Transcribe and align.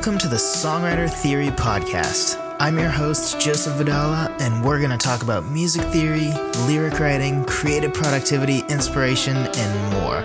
Welcome 0.00 0.16
to 0.20 0.28
the 0.28 0.36
Songwriter 0.36 1.10
Theory 1.10 1.48
Podcast. 1.48 2.56
I'm 2.58 2.78
your 2.78 2.88
host, 2.88 3.38
Joseph 3.38 3.74
Vidala, 3.74 4.34
and 4.40 4.64
we're 4.64 4.78
going 4.78 4.92
to 4.92 4.96
talk 4.96 5.22
about 5.22 5.44
music 5.44 5.82
theory, 5.88 6.32
lyric 6.66 6.98
writing, 6.98 7.44
creative 7.44 7.92
productivity, 7.92 8.60
inspiration, 8.70 9.36
and 9.36 9.92
more. 9.92 10.16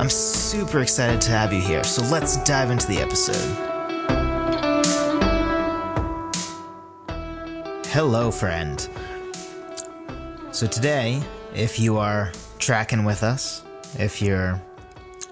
I'm 0.00 0.10
super 0.10 0.80
excited 0.80 1.20
to 1.20 1.30
have 1.30 1.52
you 1.52 1.60
here, 1.60 1.84
so 1.84 2.02
let's 2.06 2.42
dive 2.42 2.72
into 2.72 2.88
the 2.88 2.98
episode. 2.98 3.36
Hello, 7.86 8.32
friend. 8.32 8.88
So, 10.50 10.66
today, 10.66 11.22
if 11.54 11.78
you 11.78 11.98
are 11.98 12.32
tracking 12.58 13.04
with 13.04 13.22
us, 13.22 13.62
if 13.96 14.20
you're 14.20 14.60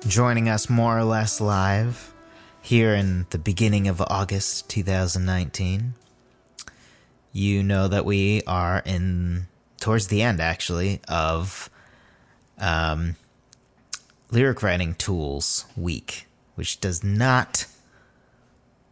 joining 0.06 0.48
us 0.48 0.70
more 0.70 0.96
or 0.96 1.02
less 1.02 1.40
live 1.40 2.14
here 2.62 2.94
in 2.94 3.26
the 3.30 3.38
beginning 3.38 3.88
of 3.88 4.00
August 4.00 4.68
2019, 4.68 5.94
you 7.32 7.62
know 7.62 7.88
that 7.88 8.04
we 8.04 8.42
are 8.46 8.82
in 8.84 9.46
towards 9.80 10.08
the 10.08 10.22
end 10.22 10.40
actually 10.40 11.00
of 11.08 11.70
um, 12.58 13.16
lyric 14.30 14.62
writing 14.62 14.94
tools 14.94 15.66
week, 15.76 16.26
which 16.54 16.80
does 16.80 17.04
not 17.04 17.66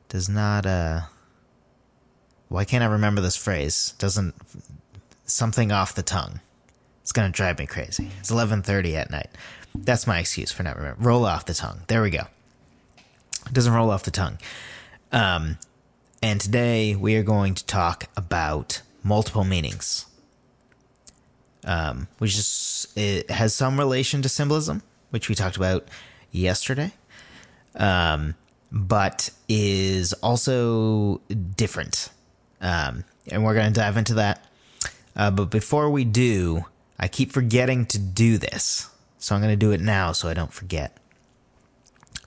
does 0.08 0.28
not 0.28 0.64
uh 0.64 1.00
why 2.48 2.64
can't 2.64 2.84
I 2.84 2.86
remember 2.86 3.20
this 3.20 3.36
phrase? 3.36 3.94
Doesn't 3.98 4.34
something 5.24 5.72
off 5.72 5.94
the 5.96 6.02
tongue. 6.04 6.40
It's 7.02 7.12
gonna 7.12 7.30
drive 7.30 7.58
me 7.58 7.66
crazy. 7.66 8.10
It's 8.20 8.30
eleven 8.30 8.62
thirty 8.62 8.96
at 8.96 9.10
night. 9.10 9.30
That's 9.74 10.06
my 10.06 10.20
excuse 10.20 10.52
for 10.52 10.62
not 10.62 10.76
remembering. 10.76 11.04
Roll 11.04 11.24
off 11.24 11.46
the 11.46 11.54
tongue. 11.54 11.82
There 11.88 12.02
we 12.02 12.10
go. 12.10 12.26
It 13.46 13.52
doesn't 13.52 13.72
roll 13.72 13.90
off 13.90 14.02
the 14.02 14.10
tongue. 14.10 14.38
Um, 15.12 15.58
and 16.22 16.40
today 16.40 16.96
we 16.96 17.16
are 17.16 17.22
going 17.22 17.54
to 17.54 17.64
talk 17.64 18.08
about 18.16 18.82
multiple 19.02 19.44
meanings, 19.44 20.06
um, 21.64 22.08
which 22.18 22.36
is 22.36 22.88
it 22.96 23.30
has 23.30 23.54
some 23.54 23.78
relation 23.78 24.22
to 24.22 24.28
symbolism, 24.28 24.82
which 25.10 25.28
we 25.28 25.34
talked 25.34 25.56
about 25.56 25.86
yesterday, 26.32 26.92
um, 27.76 28.34
but 28.72 29.30
is 29.48 30.12
also 30.14 31.20
different. 31.56 32.10
Um, 32.60 33.04
and 33.30 33.44
we're 33.44 33.54
going 33.54 33.72
to 33.72 33.80
dive 33.80 33.96
into 33.96 34.14
that. 34.14 34.44
Uh, 35.14 35.30
but 35.30 35.50
before 35.50 35.90
we 35.90 36.04
do, 36.04 36.64
I 36.98 37.08
keep 37.08 37.30
forgetting 37.32 37.86
to 37.86 37.98
do 37.98 38.38
this, 38.38 38.88
so 39.18 39.34
I'm 39.34 39.40
going 39.40 39.52
to 39.52 39.56
do 39.56 39.70
it 39.72 39.80
now 39.80 40.12
so 40.12 40.28
I 40.28 40.34
don't 40.34 40.52
forget. 40.52 40.96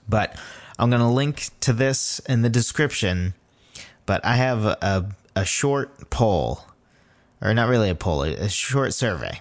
But 0.08 0.36
I'm 0.80 0.90
going 0.90 1.00
to 1.00 1.06
link 1.06 1.50
to 1.60 1.72
this 1.72 2.18
in 2.20 2.42
the 2.42 2.48
description 2.48 3.34
but 4.10 4.24
I 4.24 4.34
have 4.34 4.64
a, 4.64 5.08
a 5.36 5.44
short 5.44 6.10
poll, 6.10 6.64
or 7.40 7.54
not 7.54 7.68
really 7.68 7.90
a 7.90 7.94
poll, 7.94 8.24
a 8.24 8.48
short 8.48 8.92
survey. 8.92 9.40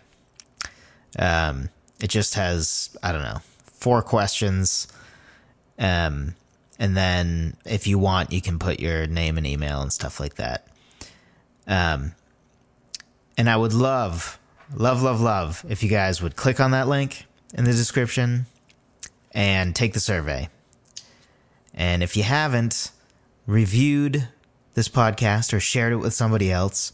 Um, 1.17 1.69
it 1.99 2.11
just 2.11 2.35
has 2.35 2.95
I 3.01 3.11
don't 3.11 3.23
know 3.23 3.39
four 3.63 4.03
questions, 4.03 4.87
um, 5.79 6.35
and 6.77 6.95
then 6.95 7.57
if 7.65 7.87
you 7.87 7.97
want, 7.97 8.31
you 8.31 8.41
can 8.41 8.59
put 8.59 8.79
your 8.79 9.07
name 9.07 9.39
and 9.39 9.47
email 9.47 9.81
and 9.81 9.91
stuff 9.91 10.19
like 10.19 10.35
that. 10.35 10.67
Um, 11.65 12.13
and 13.39 13.49
I 13.49 13.57
would 13.57 13.73
love, 13.73 14.37
love, 14.75 15.01
love, 15.01 15.19
love 15.19 15.65
if 15.67 15.81
you 15.81 15.89
guys 15.89 16.21
would 16.21 16.35
click 16.35 16.59
on 16.59 16.69
that 16.71 16.87
link 16.87 17.25
in 17.55 17.63
the 17.63 17.71
description 17.71 18.45
and 19.31 19.75
take 19.75 19.93
the 19.93 19.99
survey. 19.99 20.47
And 21.79 22.03
if 22.03 22.17
you 22.17 22.23
haven't 22.23 22.91
reviewed 23.47 24.27
this 24.73 24.89
podcast 24.89 25.53
or 25.53 25.61
shared 25.61 25.93
it 25.93 25.95
with 25.95 26.13
somebody 26.13 26.51
else 26.51 26.91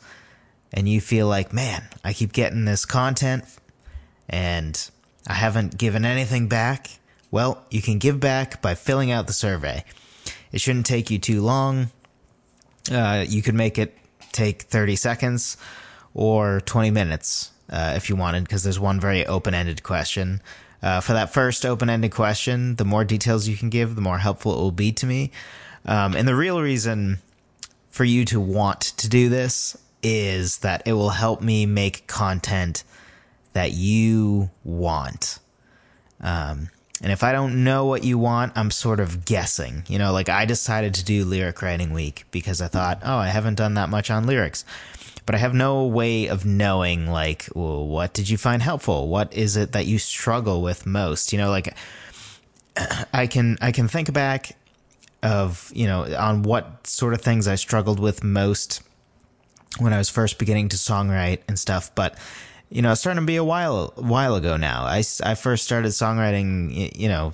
and 0.72 0.88
you 0.88 1.02
feel 1.02 1.28
like, 1.28 1.52
man, 1.52 1.84
I 2.04 2.14
keep 2.14 2.32
getting 2.32 2.66
this 2.66 2.86
content 2.86 3.46
and 4.30 4.90
I 5.28 5.34
haven't 5.34 5.80
given 5.80 6.06
anything 6.06 6.48
back, 6.48 7.00
well, 7.32 7.66
you 7.72 7.82
can 7.82 7.98
give 7.98 8.20
back 8.20 8.62
by 8.62 8.76
filling 8.76 9.10
out 9.10 9.26
the 9.26 9.34
survey. 9.34 9.84
It 10.52 10.62
shouldn't 10.62 10.86
take 10.86 11.10
you 11.10 11.18
too 11.18 11.42
long. 11.42 11.90
Uh, 12.92 13.26
you 13.28 13.42
could 13.42 13.56
make 13.56 13.80
it 13.80 13.98
take 14.34 14.62
30 14.62 14.96
seconds 14.98 15.58
or 16.14 16.62
20 16.62 16.92
minutes 16.92 17.50
uh, 17.72 17.94
if 17.96 18.08
you 18.08 18.16
wanted, 18.16 18.44
because 18.44 18.62
there's 18.62 18.80
one 18.80 19.00
very 19.00 19.26
open 19.26 19.56
ended 19.56 19.82
question. 19.82 20.44
Uh, 20.82 21.02
for 21.02 21.14
that 21.14 21.34
first 21.34 21.66
open 21.66 21.90
ended 21.90 22.12
question, 22.12 22.76
the 22.76 22.86
more 22.86 23.04
details 23.04 23.48
you 23.48 23.58
can 23.58 23.70
give, 23.70 23.96
the 23.96 24.02
more 24.02 24.20
helpful 24.20 24.54
it 24.54 24.58
will 24.58 24.72
be 24.72 24.92
to 24.92 25.06
me. 25.06 25.32
Um, 25.86 26.16
and 26.16 26.28
the 26.28 26.36
real 26.36 26.62
reason 26.62 27.20
for 27.90 28.04
you 28.04 28.26
to 28.26 28.40
want 28.40 28.82
to 28.82 29.10
do 29.10 29.30
this 29.30 29.78
is 30.04 30.60
that 30.60 30.84
it 30.86 30.94
will 30.94 31.10
help 31.10 31.42
me 31.42 31.66
make 31.66 32.08
content 32.08 32.84
that 33.54 33.72
you 33.72 34.50
want. 34.64 35.40
Um, 36.22 36.70
and 37.02 37.12
if 37.12 37.24
I 37.24 37.32
don't 37.32 37.64
know 37.64 37.86
what 37.86 38.04
you 38.04 38.18
want, 38.18 38.54
I'm 38.56 38.72
sort 38.72 39.00
of 39.00 39.26
guessing. 39.26 39.84
You 39.88 39.98
know, 39.98 40.12
like 40.14 40.30
I 40.30 40.46
decided 40.46 40.94
to 40.96 41.06
do 41.06 41.26
lyric 41.26 41.62
writing 41.62 41.92
week 41.92 42.26
because 42.32 42.62
I 42.62 42.68
thought, 42.68 43.02
oh, 43.04 43.18
I 43.18 43.28
haven't 43.28 43.56
done 43.56 43.74
that 43.76 43.90
much 43.90 44.10
on 44.10 44.26
lyrics. 44.26 44.66
But 45.26 45.36
I 45.36 45.40
have 45.40 45.54
no 45.54 45.86
way 45.86 46.28
of 46.28 46.46
knowing, 46.46 47.08
like, 47.08 47.50
well, 47.56 47.88
what 47.88 48.14
did 48.14 48.30
you 48.30 48.38
find 48.38 48.62
helpful? 48.62 49.08
What 49.08 49.34
is 49.34 49.58
it 49.58 49.72
that 49.72 49.88
you 49.88 49.98
struggle 49.98 50.62
with 50.62 50.86
most? 50.86 51.34
You 51.34 51.40
know, 51.40 51.50
like 51.50 51.76
I 53.14 53.28
can 53.28 53.58
I 53.62 53.72
can 53.72 53.88
think 53.88 54.14
back 54.14 54.56
of 55.24 55.72
you 55.74 55.88
know 55.88 56.06
on 56.16 56.44
what 56.44 56.86
sort 56.86 57.14
of 57.14 57.22
things 57.22 57.48
I 57.48 57.56
struggled 57.56 58.00
with 58.00 58.24
most 58.24 58.84
when 59.80 59.94
I 59.94 59.98
was 59.98 60.10
first 60.10 60.38
beginning 60.38 60.70
to 60.70 60.78
songwrite 60.78 61.40
and 61.48 61.58
stuff. 61.58 61.94
But 61.96 62.18
you 62.70 62.82
know, 62.82 62.92
it's 62.92 63.02
starting 63.02 63.22
to 63.22 63.26
be 63.26 63.36
a 63.36 63.44
while 63.44 63.94
while 63.96 64.36
ago 64.36 64.58
now. 64.58 64.84
I 64.84 65.04
I 65.24 65.36
first 65.36 65.64
started 65.64 65.90
songwriting, 65.90 66.96
you 66.98 67.08
know, 67.08 67.34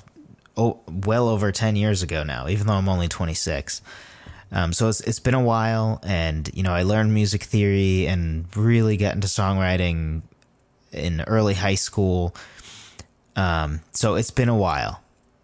oh, 0.58 0.80
well 0.88 1.28
over 1.28 1.52
ten 1.52 1.76
years 1.76 2.04
ago 2.04 2.24
now. 2.24 2.48
Even 2.48 2.68
though 2.68 2.74
I'm 2.74 2.90
only 2.90 3.08
26. 3.08 3.82
Um, 4.52 4.74
so 4.74 4.90
it's 4.90 5.00
it's 5.02 5.20
been 5.20 5.34
a 5.34 5.42
while, 5.42 6.00
and 6.04 6.50
you 6.54 6.64
know, 6.64 6.74
I 6.74 6.84
learned 6.84 7.14
music 7.14 7.44
theory 7.44 8.06
and 8.08 8.46
really 8.56 8.98
got 8.98 9.16
into 9.16 9.28
songwriting 9.28 10.24
in 10.92 11.22
early 11.22 11.54
high 11.54 11.76
school. 11.76 12.36
Um, 13.36 13.82
so 13.92 14.16
it's 14.16 14.32
been 14.32 14.50
a 14.50 14.58
while. 14.58 15.02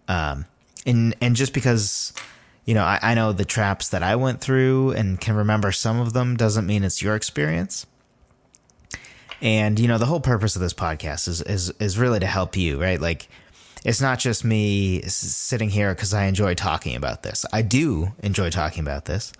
Um, 0.07 0.45
and 0.85 1.15
and 1.21 1.35
just 1.35 1.53
because 1.53 2.13
you 2.65 2.73
know 2.73 2.83
I, 2.83 2.99
I 3.01 3.13
know 3.13 3.31
the 3.31 3.45
traps 3.45 3.89
that 3.89 4.03
I 4.03 4.15
went 4.15 4.41
through 4.41 4.91
and 4.91 5.19
can 5.19 5.35
remember 5.35 5.71
some 5.71 5.99
of 5.99 6.13
them 6.13 6.35
doesn't 6.35 6.65
mean 6.65 6.83
it's 6.83 7.01
your 7.01 7.15
experience. 7.15 7.85
And 9.41 9.79
you 9.79 9.87
know 9.87 9.97
the 9.97 10.05
whole 10.05 10.19
purpose 10.19 10.55
of 10.55 10.61
this 10.61 10.73
podcast 10.73 11.27
is 11.27 11.41
is 11.41 11.69
is 11.79 11.97
really 11.97 12.19
to 12.19 12.25
help 12.25 12.57
you, 12.57 12.81
right? 12.81 12.99
Like 12.99 13.29
it's 13.87 14.01
not 14.01 14.19
just 14.19 14.43
me 14.43 15.01
sitting 15.03 15.69
here 15.69 15.95
because 15.95 16.13
I 16.13 16.25
enjoy 16.25 16.55
talking 16.55 16.97
about 16.97 17.23
this. 17.23 17.45
I 17.53 17.61
do 17.61 18.11
enjoy 18.21 18.49
talking 18.49 18.81
about 18.81 19.05
this. 19.05 19.31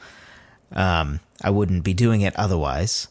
Um, 0.72 1.20
I 1.44 1.50
wouldn't 1.50 1.84
be 1.84 1.94
doing 1.94 2.22
it 2.22 2.34
otherwise. 2.38 3.10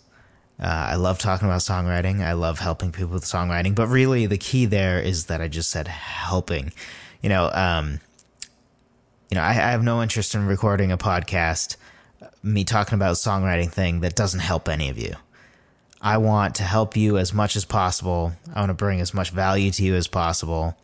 Uh, 0.59 0.65
I 0.65 0.95
love 0.95 1.19
talking 1.19 1.47
about 1.47 1.61
songwriting. 1.61 2.25
I 2.25 2.33
love 2.33 2.61
helping 2.61 2.91
people 2.91 3.13
with 3.13 3.25
songwriting. 3.25 3.75
But 3.75 3.89
really, 3.89 4.25
the 4.25 4.39
key 4.39 4.65
there 4.65 4.99
is 4.99 5.27
that 5.27 5.43
I 5.43 5.49
just 5.49 5.69
said 5.69 5.89
helping. 5.89 6.73
You 7.21 7.29
know, 7.29 7.51
um, 7.53 8.01
you 9.31 9.35
know, 9.35 9.43
I, 9.43 9.51
I 9.51 9.73
have 9.73 9.85
no 9.85 10.03
interest 10.03 10.35
in 10.35 10.47
recording 10.47 10.91
a 10.91 10.97
podcast, 10.97 11.77
me 12.43 12.65
talking 12.65 12.95
about 12.95 13.17
songwriting 13.17 13.71
thing 13.71 14.01
that 14.01 14.17
doesn't 14.17 14.41
help 14.41 14.71
any 14.71 14.89
of 14.89 14.97
you. 14.97 15.15
I 16.01 16.16
want 16.16 16.55
to 16.55 16.63
help 16.63 16.97
you 16.97 17.19
as 17.19 17.34
much 17.34 17.57
as 17.57 17.66
possible. 17.66 18.33
I 18.55 18.60
want 18.60 18.71
to 18.71 18.75
bring 18.75 19.03
as 19.03 19.13
much 19.13 19.28
value 19.28 19.71
to 19.72 19.83
you 19.83 19.97
as 19.97 20.07
possible. 20.07 20.78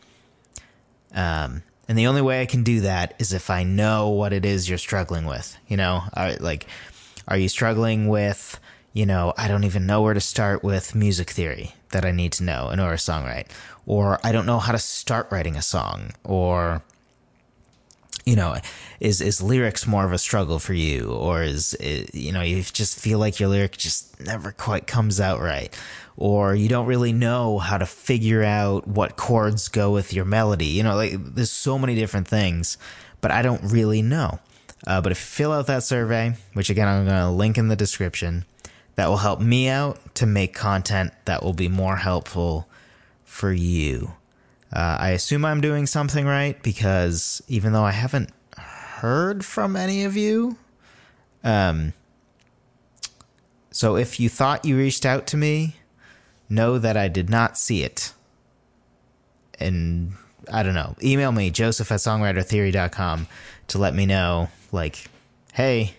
Um, 1.14 1.62
and 1.88 1.98
the 1.98 2.06
only 2.06 2.22
way 2.22 2.40
I 2.40 2.46
can 2.46 2.62
do 2.62 2.80
that 2.80 3.14
is 3.18 3.32
if 3.32 3.50
I 3.50 3.64
know 3.64 4.08
what 4.08 4.32
it 4.32 4.44
is 4.44 4.68
you're 4.68 4.78
struggling 4.78 5.26
with. 5.26 5.56
You 5.68 5.76
know, 5.76 6.02
are, 6.14 6.34
like, 6.36 6.66
are 7.28 7.36
you 7.36 7.48
struggling 7.48 8.08
with, 8.08 8.58
you 8.92 9.06
know, 9.06 9.32
I 9.36 9.48
don't 9.48 9.64
even 9.64 9.86
know 9.86 10.02
where 10.02 10.14
to 10.14 10.20
start 10.20 10.62
with 10.62 10.94
music 10.94 11.30
theory 11.30 11.74
that 11.90 12.04
I 12.04 12.10
need 12.10 12.32
to 12.32 12.44
know 12.44 12.70
in 12.70 12.80
order 12.80 12.96
to 12.96 13.02
songwrite, 13.02 13.48
or 13.86 14.18
I 14.24 14.32
don't 14.32 14.46
know 14.46 14.58
how 14.58 14.72
to 14.72 14.78
start 14.78 15.28
writing 15.30 15.56
a 15.56 15.62
song, 15.62 16.12
or 16.24 16.82
you 18.24 18.36
know, 18.36 18.56
is 19.00 19.20
is 19.20 19.42
lyrics 19.42 19.86
more 19.86 20.04
of 20.04 20.12
a 20.12 20.18
struggle 20.18 20.58
for 20.58 20.74
you, 20.74 21.12
or 21.12 21.42
is 21.42 21.74
it, 21.74 22.14
you 22.14 22.32
know 22.32 22.42
you 22.42 22.62
just 22.62 22.98
feel 22.98 23.18
like 23.18 23.40
your 23.40 23.48
lyric 23.48 23.76
just 23.76 24.20
never 24.20 24.52
quite 24.52 24.86
comes 24.86 25.20
out 25.20 25.40
right, 25.40 25.76
or 26.16 26.54
you 26.54 26.68
don't 26.68 26.86
really 26.86 27.12
know 27.12 27.58
how 27.58 27.78
to 27.78 27.86
figure 27.86 28.44
out 28.44 28.86
what 28.86 29.16
chords 29.16 29.68
go 29.68 29.92
with 29.92 30.12
your 30.12 30.24
melody. 30.24 30.66
You 30.66 30.84
know, 30.84 30.94
like 30.94 31.12
there's 31.16 31.50
so 31.50 31.78
many 31.78 31.94
different 31.94 32.28
things, 32.28 32.78
but 33.20 33.30
I 33.30 33.42
don't 33.42 33.62
really 33.64 34.02
know. 34.02 34.38
Uh, 34.86 35.00
but 35.00 35.12
if 35.12 35.18
you 35.18 35.26
fill 35.26 35.52
out 35.52 35.66
that 35.66 35.82
survey, 35.82 36.34
which 36.54 36.70
again 36.70 36.88
I'm 36.88 37.04
going 37.04 37.16
to 37.16 37.30
link 37.30 37.58
in 37.58 37.68
the 37.68 37.76
description, 37.76 38.44
that 38.94 39.08
will 39.08 39.18
help 39.18 39.40
me 39.40 39.68
out 39.68 40.14
to 40.16 40.26
make 40.26 40.54
content 40.54 41.12
that 41.24 41.42
will 41.42 41.54
be 41.54 41.68
more 41.68 41.96
helpful 41.96 42.68
for 43.24 43.52
you. 43.52 44.12
Uh, 44.72 44.96
I 44.98 45.10
assume 45.10 45.44
I'm 45.44 45.60
doing 45.60 45.86
something 45.86 46.24
right 46.24 46.60
because 46.62 47.42
even 47.46 47.72
though 47.72 47.84
I 47.84 47.90
haven't 47.90 48.30
heard 49.02 49.44
from 49.44 49.76
any 49.76 50.04
of 50.04 50.16
you. 50.16 50.56
Um, 51.42 51.92
so 53.72 53.96
if 53.96 54.20
you 54.20 54.28
thought 54.28 54.64
you 54.64 54.76
reached 54.76 55.04
out 55.04 55.26
to 55.28 55.36
me, 55.36 55.76
know 56.48 56.78
that 56.78 56.96
I 56.96 57.08
did 57.08 57.28
not 57.28 57.58
see 57.58 57.82
it. 57.82 58.12
And 59.58 60.12
I 60.52 60.62
don't 60.62 60.74
know. 60.74 60.94
Email 61.02 61.32
me, 61.32 61.50
joseph 61.50 61.90
at 61.90 61.98
songwritertheory.com 61.98 63.26
to 63.68 63.78
let 63.78 63.94
me 63.94 64.06
know, 64.06 64.50
like, 64.70 65.06
hey, 65.52 65.94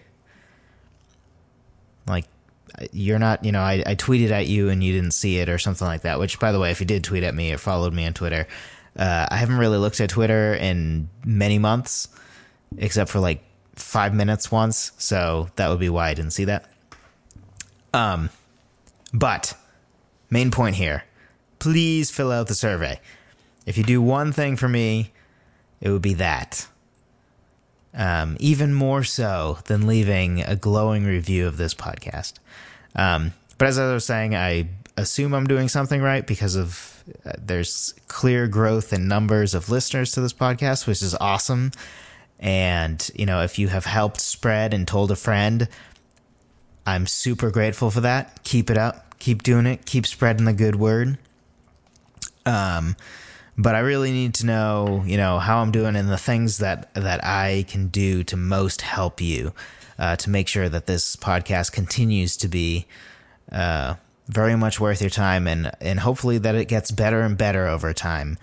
like, 2.08 2.26
you're 2.92 3.20
not, 3.20 3.44
you 3.46 3.52
know, 3.52 3.62
I, 3.62 3.84
I 3.86 3.96
tweeted 3.96 4.32
at 4.32 4.48
you 4.48 4.70
and 4.70 4.84
you 4.84 4.94
didn't 4.94 5.12
see 5.12 5.38
it 5.38 5.50
or 5.50 5.58
something 5.58 5.88
like 5.88 6.02
that. 6.02 6.20
Which, 6.20 6.40
by 6.40 6.52
the 6.52 6.60
way, 6.60 6.72
if 6.72 6.80
you 6.80 6.86
did 6.86 7.04
tweet 7.04 7.24
at 7.24 7.36
me 7.36 7.52
or 7.54 7.58
followed 7.58 7.94
me 7.94 8.06
on 8.06 8.14
Twitter, 8.14 8.48
uh, 8.98 9.28
I 9.30 9.38
haven't 9.38 9.58
really 9.58 9.78
looked 9.78 10.00
at 10.00 10.10
Twitter 10.10 10.54
in 10.54 11.10
many 11.26 11.60
months, 11.60 12.08
except 12.78 13.10
for 13.10 13.20
like 13.20 13.44
five 13.76 14.14
minutes 14.14 14.52
once. 14.52 14.92
So 14.98 15.50
that 15.56 15.70
would 15.70 15.80
be 15.80 15.90
why 15.90 16.10
I 16.10 16.14
didn't 16.14 16.32
see 16.32 16.46
that. 16.46 16.70
Um, 17.94 18.30
but 19.14 19.56
main 20.30 20.52
point 20.52 20.76
here, 20.76 21.04
please 21.60 22.10
fill 22.10 22.32
out 22.32 22.48
the 22.48 22.56
survey. 22.56 23.00
If 23.66 23.78
you 23.78 23.84
do 23.84 24.02
one 24.02 24.32
thing 24.32 24.58
for 24.58 24.68
me, 24.68 25.14
it 25.80 25.90
would 25.90 26.02
be 26.02 26.16
that. 26.16 26.68
Um, 27.96 28.38
even 28.40 28.74
more 28.74 29.04
so 29.04 29.60
than 29.66 29.86
leaving 29.86 30.42
a 30.42 30.56
glowing 30.56 31.06
review 31.06 31.46
of 31.46 31.58
this 31.58 31.76
podcast. 31.76 32.34
Um, 32.96 33.34
but 33.58 33.68
as 33.68 33.78
I 33.78 33.94
was 33.94 34.06
saying, 34.06 34.36
I 34.36 34.68
assume 34.98 35.34
I'm 35.34 35.46
doing 35.46 35.70
something 35.70 36.02
right 36.02 36.26
because 36.26 36.56
of 36.56 37.04
uh, 37.26 37.34
there's 37.38 37.94
clear 38.08 38.48
growth 38.48 38.94
in 38.94 39.08
numbers 39.08 39.54
of 39.54 39.70
listeners 39.70 40.12
to 40.14 40.22
this 40.22 40.34
podcast, 40.34 40.88
which 40.88 41.02
is 41.02 41.16
awesome. 41.16 41.72
And 42.40 43.10
you 43.16 43.26
know, 43.26 43.42
if 43.42 43.60
you 43.60 43.68
have 43.68 43.86
helped 43.86 44.20
spread 44.22 44.74
and 44.74 44.88
told 44.88 45.12
a 45.12 45.16
friend, 45.16 45.68
I'm 46.86 47.08
super 47.08 47.50
grateful 47.52 47.92
for 47.92 48.02
that. 48.02 48.44
Keep 48.44 48.70
it 48.70 48.78
up. 48.78 49.18
Keep 49.20 49.44
doing 49.44 49.66
it. 49.66 49.86
Keep 49.86 50.06
spreading 50.06 50.46
the 50.46 50.54
good 50.54 50.76
word. 50.76 51.18
Um, 52.46 52.96
but 53.58 53.76
I 53.76 53.80
really 53.80 54.12
need 54.12 54.34
to 54.36 54.46
know, 54.46 55.04
you 55.06 55.18
know, 55.18 55.40
how 55.40 55.60
I'm 55.60 55.72
doing 55.72 55.96
and 55.96 56.10
the 56.10 56.18
things 56.18 56.58
that 56.58 56.94
that 56.96 57.24
I 57.24 57.66
can 57.68 57.88
do 57.88 58.24
to 58.26 58.38
most 58.38 58.82
help 58.82 59.22
you 59.22 59.54
uh, 60.00 60.16
to 60.18 60.30
make 60.30 60.48
sure 60.48 60.70
that 60.70 60.88
this 60.88 61.16
podcast 61.16 61.72
continues 61.72 62.36
to 62.38 62.48
be 62.48 62.86
uh, 63.52 63.96
very 64.28 64.56
much 64.56 64.80
worth 64.80 65.02
your 65.02 65.10
time 65.10 65.48
and 65.48 65.72
and 65.80 66.00
hopefully 66.00 66.38
that 66.40 66.56
it 66.56 66.68
gets 66.68 66.92
better 66.92 67.22
and 67.22 67.38
better 67.38 67.68
over 67.68 67.94
time. 67.94 68.38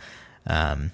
Um, 0.46 0.92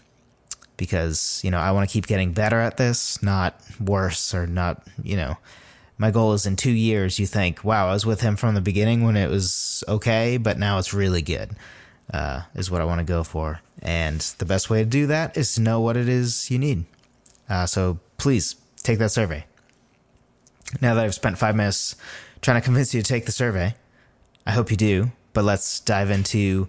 because 0.77 1.41
you 1.43 1.51
know 1.51 1.59
I 1.59 1.73
want 1.73 1.89
to 1.89 1.93
keep 1.93 2.07
getting 2.07 2.33
better 2.33 2.61
at 2.61 2.77
this, 2.77 3.23
not 3.23 3.61
worse 3.81 4.35
or 4.35 4.47
not, 4.47 4.87
you 5.03 5.17
know. 5.17 5.37
My 5.99 6.11
goal 6.11 6.35
is 6.35 6.45
in 6.45 6.57
two 6.57 6.73
years. 6.73 7.19
You 7.19 7.25
think, 7.25 7.65
wow, 7.65 7.89
I 7.89 7.93
was 7.95 8.05
with 8.05 8.21
him 8.21 8.37
from 8.37 8.55
the 8.55 8.61
beginning 8.61 9.03
when 9.03 9.17
it 9.17 9.31
was 9.31 9.83
okay, 9.89 10.37
but 10.37 10.59
now 10.59 10.79
it's 10.79 10.93
really 10.93 11.23
good. 11.23 11.57
Uh, 12.13 12.43
is 12.55 12.71
what 12.71 12.83
I 12.83 12.85
want 12.85 12.99
to 12.99 13.05
go 13.05 13.25
for. 13.25 13.61
And 13.83 14.21
the 14.39 14.47
best 14.47 14.71
way 14.71 14.83
to 14.83 14.89
do 14.89 15.07
that 15.07 15.37
is 15.37 15.55
to 15.55 15.61
know 15.61 15.81
what 15.81 15.97
it 15.97 16.09
is 16.09 16.51
you 16.51 16.59
need. 16.59 16.85
Uh, 17.49 17.67
so 17.67 17.99
please 18.19 18.57
take 18.83 18.99
that 18.99 19.11
survey. 19.11 19.45
Now 20.81 20.95
that 20.95 21.05
I've 21.05 21.15
spent 21.15 21.39
five 21.39 21.55
minutes 21.55 21.97
trying 22.41 22.61
to 22.61 22.65
convince 22.65 22.95
you 22.95 23.03
to 23.03 23.09
take 23.09 23.27
the 23.27 23.33
survey, 23.33 23.75
I 24.47 24.53
hope 24.53 24.71
you 24.71 24.77
do. 24.77 25.13
But 25.33 25.45
let's 25.45 25.81
dive 25.81 26.11
into 26.11 26.69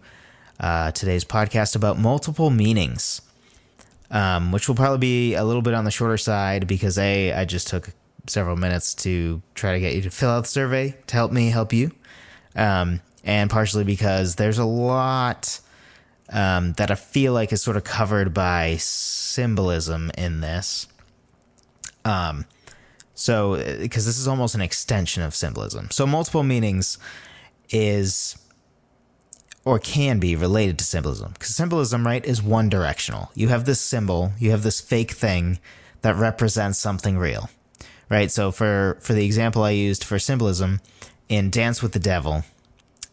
uh, 0.60 0.92
today's 0.92 1.24
podcast 1.24 1.76
about 1.76 1.98
multiple 1.98 2.50
meanings, 2.50 3.22
um, 4.12 4.52
which 4.52 4.68
will 4.68 4.76
probably 4.76 4.98
be 4.98 5.34
a 5.36 5.44
little 5.44 5.62
bit 5.62 5.74
on 5.74 5.86
the 5.86 5.92
shorter 5.92 6.18
side 6.18 6.68
because 6.68 6.98
A, 6.98 7.32
I 7.34 7.46
just 7.46 7.68
took 7.68 7.92
several 8.28 8.58
minutes 8.58 8.94
to 8.94 9.42
try 9.56 9.74
to 9.74 9.80
get 9.80 9.96
you 9.96 10.02
to 10.02 10.10
fill 10.10 10.30
out 10.30 10.42
the 10.42 10.50
survey 10.50 10.96
to 11.08 11.16
help 11.16 11.32
me 11.32 11.50
help 11.50 11.72
you. 11.72 11.92
Um, 12.56 13.02
and 13.24 13.50
partially 13.50 13.84
because 13.84 14.36
there's 14.36 14.58
a 14.58 14.66
lot 14.66 15.60
um, 16.30 16.74
that 16.74 16.92
I 16.92 16.96
feel 16.96 17.34
like 17.34 17.54
is 17.54 17.62
sort 17.62 17.78
of 17.78 17.84
covered 17.84 18.34
by 18.34 18.78
symbolism 18.78 20.12
in 20.18 20.42
this. 20.42 20.88
Um, 22.04 22.46
so, 23.14 23.58
because 23.80 24.06
this 24.06 24.20
is 24.20 24.28
almost 24.28 24.56
an 24.56 24.62
extension 24.62 25.24
of 25.24 25.34
symbolism. 25.34 25.90
So, 25.92 26.06
multiple 26.06 26.44
meanings 26.44 26.98
is 27.70 28.38
or 29.66 29.80
can 29.80 30.20
be 30.20 30.36
related 30.36 30.80
to 30.80 30.86
symbolism 30.86 31.34
because 31.34 31.54
symbolism, 31.54 32.06
right, 32.06 32.24
is 32.26 32.42
one 32.42 32.70
directional. 32.70 33.32
You 33.34 33.50
have 33.50 33.66
this 33.66 33.82
symbol, 33.82 34.32
you 34.40 34.52
have 34.52 34.64
this 34.64 34.80
fake 34.80 35.12
thing 35.12 35.60
that 36.04 36.16
represents 36.16 36.80
something 36.80 37.18
real, 37.18 37.50
right? 38.10 38.32
So, 38.32 38.52
for 38.52 38.98
for 39.02 39.14
the 39.14 39.26
example 39.26 39.64
I 39.64 39.72
used 39.72 40.04
for 40.04 40.20
symbolism 40.20 40.80
in 41.28 41.50
Dance 41.50 41.82
with 41.82 41.94
the 41.94 42.00
Devil 42.00 42.44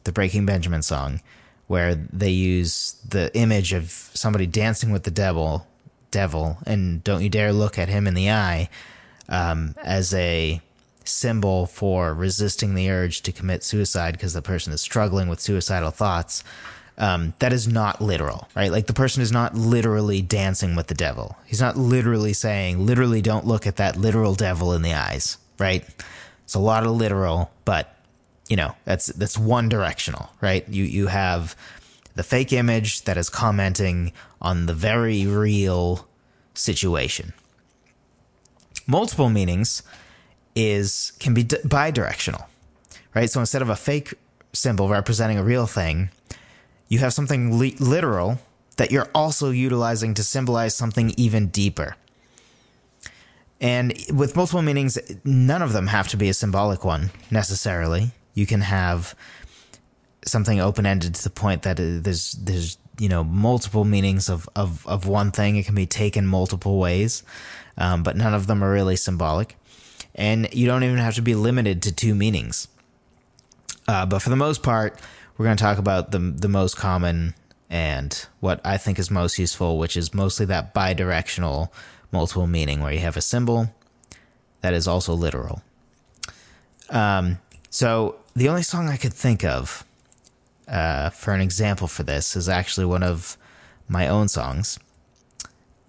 the 0.05 0.12
Breaking 0.12 0.44
Benjamin 0.44 0.82
song, 0.82 1.20
where 1.66 1.94
they 1.94 2.31
use 2.31 2.96
the 3.08 3.34
image 3.37 3.72
of 3.72 3.90
somebody 3.90 4.46
dancing 4.46 4.90
with 4.90 5.05
the 5.05 5.11
devil, 5.11 5.66
devil, 6.11 6.58
and 6.66 7.02
don't 7.05 7.22
you 7.22 7.28
dare 7.28 7.52
look 7.52 7.78
at 7.78 7.88
him 7.88 8.06
in 8.06 8.14
the 8.14 8.31
eye, 8.31 8.69
um, 9.28 9.75
as 9.82 10.12
a 10.14 10.61
symbol 11.05 11.66
for 11.66 12.14
resisting 12.14 12.75
the 12.75 12.90
urge 12.90 13.22
to 13.22 13.32
commit 13.32 13.62
suicide 13.62 14.12
because 14.12 14.32
the 14.32 14.43
person 14.43 14.72
is 14.72 14.81
struggling 14.81 15.28
with 15.28 15.40
suicidal 15.40 15.90
thoughts. 15.90 16.43
Um, 16.96 17.34
that 17.40 17.52
is 17.52 17.67
not 17.67 18.00
literal, 18.00 18.49
right? 18.55 18.70
Like 18.70 18.87
the 18.87 18.93
person 18.93 19.20
is 19.20 19.32
not 19.32 19.56
literally 19.56 20.22
dancing 20.22 20.76
with 20.76 20.87
the 20.87 20.94
devil. 20.94 21.37
He's 21.44 21.60
not 21.60 21.76
literally 21.76 22.32
saying, 22.32 22.87
literally 22.87 23.20
don't 23.20 23.46
look 23.46 23.67
at 23.67 23.76
that 23.76 23.96
literal 23.96 24.34
devil 24.34 24.72
in 24.75 24.82
the 24.82 24.94
eyes, 24.94 25.37
right? 25.58 25.84
It's 26.44 26.55
a 26.55 26.60
lot 26.60 26.84
of 26.84 26.93
literal, 26.93 27.50
but 27.64 27.94
you 28.49 28.56
know 28.56 28.75
that's 28.85 29.06
that's 29.06 29.38
one 29.38 29.69
directional 29.69 30.31
right? 30.41 30.69
You 30.69 30.85
you 30.85 31.06
have 31.08 31.56
the 32.14 32.23
fake 32.23 32.52
image 32.52 33.02
that 33.02 33.17
is 33.17 33.29
commenting 33.29 34.12
on 34.41 34.67
the 34.67 34.75
very 34.75 35.26
real 35.26 36.06
situation. 36.55 37.32
Multiple 38.87 39.31
meanings 39.31 39.82
is 40.55 41.12
can 41.19 41.35
be 41.35 41.44
bidirectional 41.44 42.46
right? 43.14 43.31
So 43.31 43.41
instead 43.41 43.62
of 43.62 43.69
a 43.69 43.76
fake 43.76 44.14
symbol 44.52 44.88
representing 44.88 45.39
a 45.39 45.44
real 45.44 45.67
thing 45.67 46.10
you 46.89 46.98
have 46.98 47.13
something 47.13 47.58
li- 47.58 47.77
literal 47.81 48.39
that 48.77 48.91
you're 48.91 49.08
also 49.15 49.51
utilizing 49.51 50.15
to 50.15 50.22
symbolize 50.22 50.74
something 50.74 51.15
even 51.17 51.48
deeper. 51.48 51.96
And 53.60 53.94
with 54.13 54.36
multiple 54.36 54.63
meanings 54.63 54.98
none 55.24 55.63
of 55.63 55.72
them 55.72 55.86
have 55.89 56.08
to 56.08 56.17
be 56.17 56.29
a 56.29 56.34
symbolic 56.34 56.84
one 56.84 57.10
necessarily 57.31 58.13
you 58.34 58.46
can 58.46 58.60
have 58.60 59.14
something 60.26 60.60
open 60.60 60.86
ended 60.86 61.14
to 61.14 61.22
the 61.22 61.31
point 61.31 61.62
that 61.62 61.76
there's 61.76 62.32
there's 62.32 62.79
you 62.98 63.08
know 63.08 63.24
multiple 63.24 63.84
meanings 63.84 64.29
of 64.29 64.48
of 64.55 64.86
of 64.86 65.06
one 65.06 65.31
thing. 65.31 65.56
It 65.56 65.67
can 65.67 65.74
be 65.74 65.86
taken 65.86 66.26
multiple 66.26 66.79
ways, 66.79 67.22
um, 67.76 68.03
but 68.03 68.17
none 68.17 68.34
of 68.34 68.46
them 68.46 68.62
are 68.62 68.70
really 68.70 68.96
symbolic. 68.96 69.56
And 70.14 70.53
you 70.53 70.67
don't 70.67 70.84
even 70.84 70.98
have 70.98 71.14
to 71.17 71.22
be 71.22 71.34
limited 71.34 71.82
to 71.82 71.93
two 71.93 72.14
meanings. 72.14 72.69
Uh, 73.88 74.06
but 74.06 74.20
for 74.20 74.31
the 74.31 74.36
most 74.36 74.62
part, 74.62 75.00
we're 75.36 75.46
going 75.46 75.56
to 75.56 75.62
talk 75.62 75.79
about 75.79 76.10
the 76.10 76.19
the 76.19 76.48
most 76.48 76.76
common 76.76 77.34
and 77.70 78.26
what 78.41 78.60
I 78.64 78.76
think 78.76 78.98
is 78.98 79.10
most 79.10 79.38
useful, 79.38 79.79
which 79.79 79.96
is 79.96 80.14
mostly 80.14 80.46
that 80.46 80.74
bidirectional 80.74 81.70
multiple 82.12 82.46
meaning, 82.46 82.81
where 82.81 82.93
you 82.93 83.00
have 83.00 83.17
a 83.17 83.22
symbol 83.22 83.74
that 84.60 84.72
is 84.72 84.86
also 84.86 85.14
literal. 85.14 85.62
Um, 86.91 87.38
so 87.74 88.14
the 88.36 88.48
only 88.48 88.62
song 88.62 88.88
I 88.88 88.96
could 88.96 89.12
think 89.12 89.44
of 89.44 89.84
uh, 90.69 91.10
for 91.10 91.34
an 91.34 91.40
example 91.40 91.88
for 91.88 92.04
this 92.04 92.36
is 92.36 92.48
actually 92.48 92.86
one 92.86 93.02
of 93.02 93.36
my 93.88 94.06
own 94.06 94.28
songs, 94.28 94.78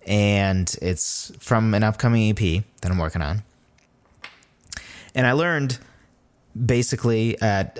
and 0.07 0.75
it's 0.81 1.31
from 1.39 1.75
an 1.75 1.83
upcoming 1.83 2.27
EP 2.31 2.63
that 2.81 2.91
I'm 2.91 2.97
working 2.97 3.21
on. 3.21 3.43
And 5.13 5.27
I 5.27 5.33
learned 5.33 5.77
basically, 6.65 7.39
at, 7.39 7.77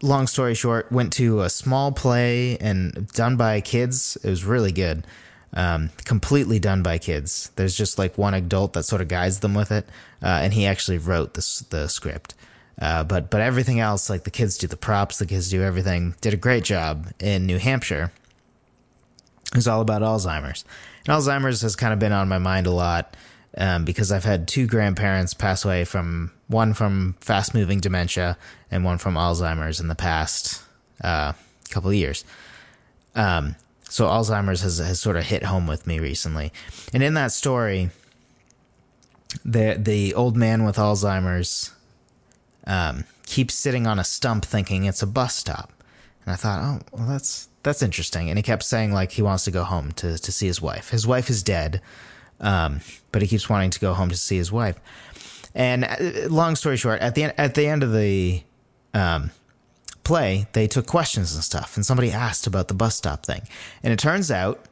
long 0.00 0.26
story 0.26 0.54
short, 0.54 0.90
went 0.90 1.12
to 1.14 1.42
a 1.42 1.50
small 1.50 1.92
play 1.92 2.56
and 2.56 3.06
done 3.08 3.36
by 3.36 3.60
kids. 3.60 4.16
It 4.24 4.30
was 4.30 4.46
really 4.46 4.72
good. 4.72 5.06
Um, 5.52 5.90
completely 6.06 6.58
done 6.58 6.82
by 6.82 6.96
kids. 6.96 7.52
There's 7.56 7.76
just 7.76 7.98
like 7.98 8.16
one 8.16 8.32
adult 8.32 8.72
that 8.72 8.84
sort 8.84 9.02
of 9.02 9.08
guides 9.08 9.40
them 9.40 9.52
with 9.52 9.70
it, 9.70 9.86
uh, 10.22 10.40
and 10.42 10.54
he 10.54 10.64
actually 10.64 10.96
wrote 10.96 11.34
this 11.34 11.60
the 11.60 11.88
script. 11.88 12.34
Uh, 12.80 13.04
but 13.04 13.30
but 13.30 13.40
everything 13.40 13.80
else, 13.80 14.10
like 14.10 14.24
the 14.24 14.30
kids 14.30 14.58
do 14.58 14.66
the 14.66 14.76
props, 14.76 15.18
the 15.18 15.26
kids 15.26 15.50
do 15.50 15.62
everything. 15.62 16.14
Did 16.20 16.34
a 16.34 16.38
great 16.38 16.64
job 16.64 17.08
in 17.20 17.46
New 17.46 17.58
Hampshire. 17.58 18.10
It 19.52 19.56
was 19.56 19.68
all 19.68 19.80
about 19.80 20.02
Alzheimer's, 20.02 20.64
and 21.06 21.16
Alzheimer's 21.16 21.62
has 21.62 21.76
kind 21.76 21.92
of 21.92 21.98
been 21.98 22.12
on 22.12 22.28
my 22.28 22.38
mind 22.38 22.66
a 22.66 22.72
lot 22.72 23.16
um, 23.56 23.84
because 23.84 24.10
I've 24.10 24.24
had 24.24 24.48
two 24.48 24.66
grandparents 24.66 25.34
pass 25.34 25.64
away 25.64 25.84
from 25.84 26.32
one 26.48 26.74
from 26.74 27.14
fast 27.20 27.54
moving 27.54 27.80
dementia 27.80 28.36
and 28.70 28.84
one 28.84 28.98
from 28.98 29.14
Alzheimer's 29.14 29.80
in 29.80 29.88
the 29.88 29.94
past 29.94 30.62
uh, 31.02 31.32
couple 31.70 31.90
of 31.90 31.96
years. 31.96 32.24
Um, 33.14 33.54
so 33.88 34.06
Alzheimer's 34.06 34.62
has 34.62 34.78
has 34.78 34.98
sort 34.98 35.16
of 35.16 35.24
hit 35.24 35.44
home 35.44 35.68
with 35.68 35.86
me 35.86 36.00
recently, 36.00 36.52
and 36.92 37.02
in 37.02 37.14
that 37.14 37.30
story, 37.30 37.90
the 39.44 39.76
the 39.78 40.14
old 40.14 40.36
man 40.36 40.64
with 40.64 40.76
Alzheimer's 40.76 41.70
um, 42.66 43.04
keeps 43.26 43.54
sitting 43.54 43.86
on 43.86 43.98
a 43.98 44.04
stump 44.04 44.44
thinking 44.44 44.84
it's 44.84 45.02
a 45.02 45.06
bus 45.06 45.34
stop. 45.34 45.72
And 46.24 46.32
I 46.32 46.36
thought, 46.36 46.62
oh, 46.62 46.96
well, 46.96 47.08
that's 47.08 47.48
that's 47.62 47.82
interesting. 47.82 48.28
And 48.28 48.38
he 48.38 48.42
kept 48.42 48.62
saying 48.62 48.92
like 48.92 49.12
he 49.12 49.22
wants 49.22 49.44
to 49.44 49.50
go 49.50 49.64
home 49.64 49.92
to 49.92 50.18
to 50.18 50.32
see 50.32 50.46
his 50.46 50.60
wife. 50.60 50.90
His 50.90 51.06
wife 51.06 51.28
is 51.30 51.42
dead, 51.42 51.80
um, 52.40 52.80
but 53.12 53.22
he 53.22 53.28
keeps 53.28 53.48
wanting 53.48 53.70
to 53.70 53.80
go 53.80 53.94
home 53.94 54.08
to 54.10 54.16
see 54.16 54.36
his 54.36 54.50
wife. 54.50 54.78
And 55.54 55.84
uh, 55.84 56.28
long 56.28 56.56
story 56.56 56.76
short, 56.76 57.00
at 57.00 57.14
the 57.14 57.24
end, 57.24 57.34
at 57.38 57.54
the 57.54 57.66
end 57.66 57.82
of 57.82 57.92
the 57.92 58.42
um, 58.92 59.30
play, 60.02 60.46
they 60.52 60.66
took 60.66 60.86
questions 60.86 61.34
and 61.34 61.44
stuff, 61.44 61.76
and 61.76 61.84
somebody 61.84 62.10
asked 62.10 62.46
about 62.46 62.68
the 62.68 62.74
bus 62.74 62.96
stop 62.96 63.24
thing, 63.24 63.42
and 63.82 63.92
it 63.92 63.98
turns 63.98 64.30
out 64.30 64.64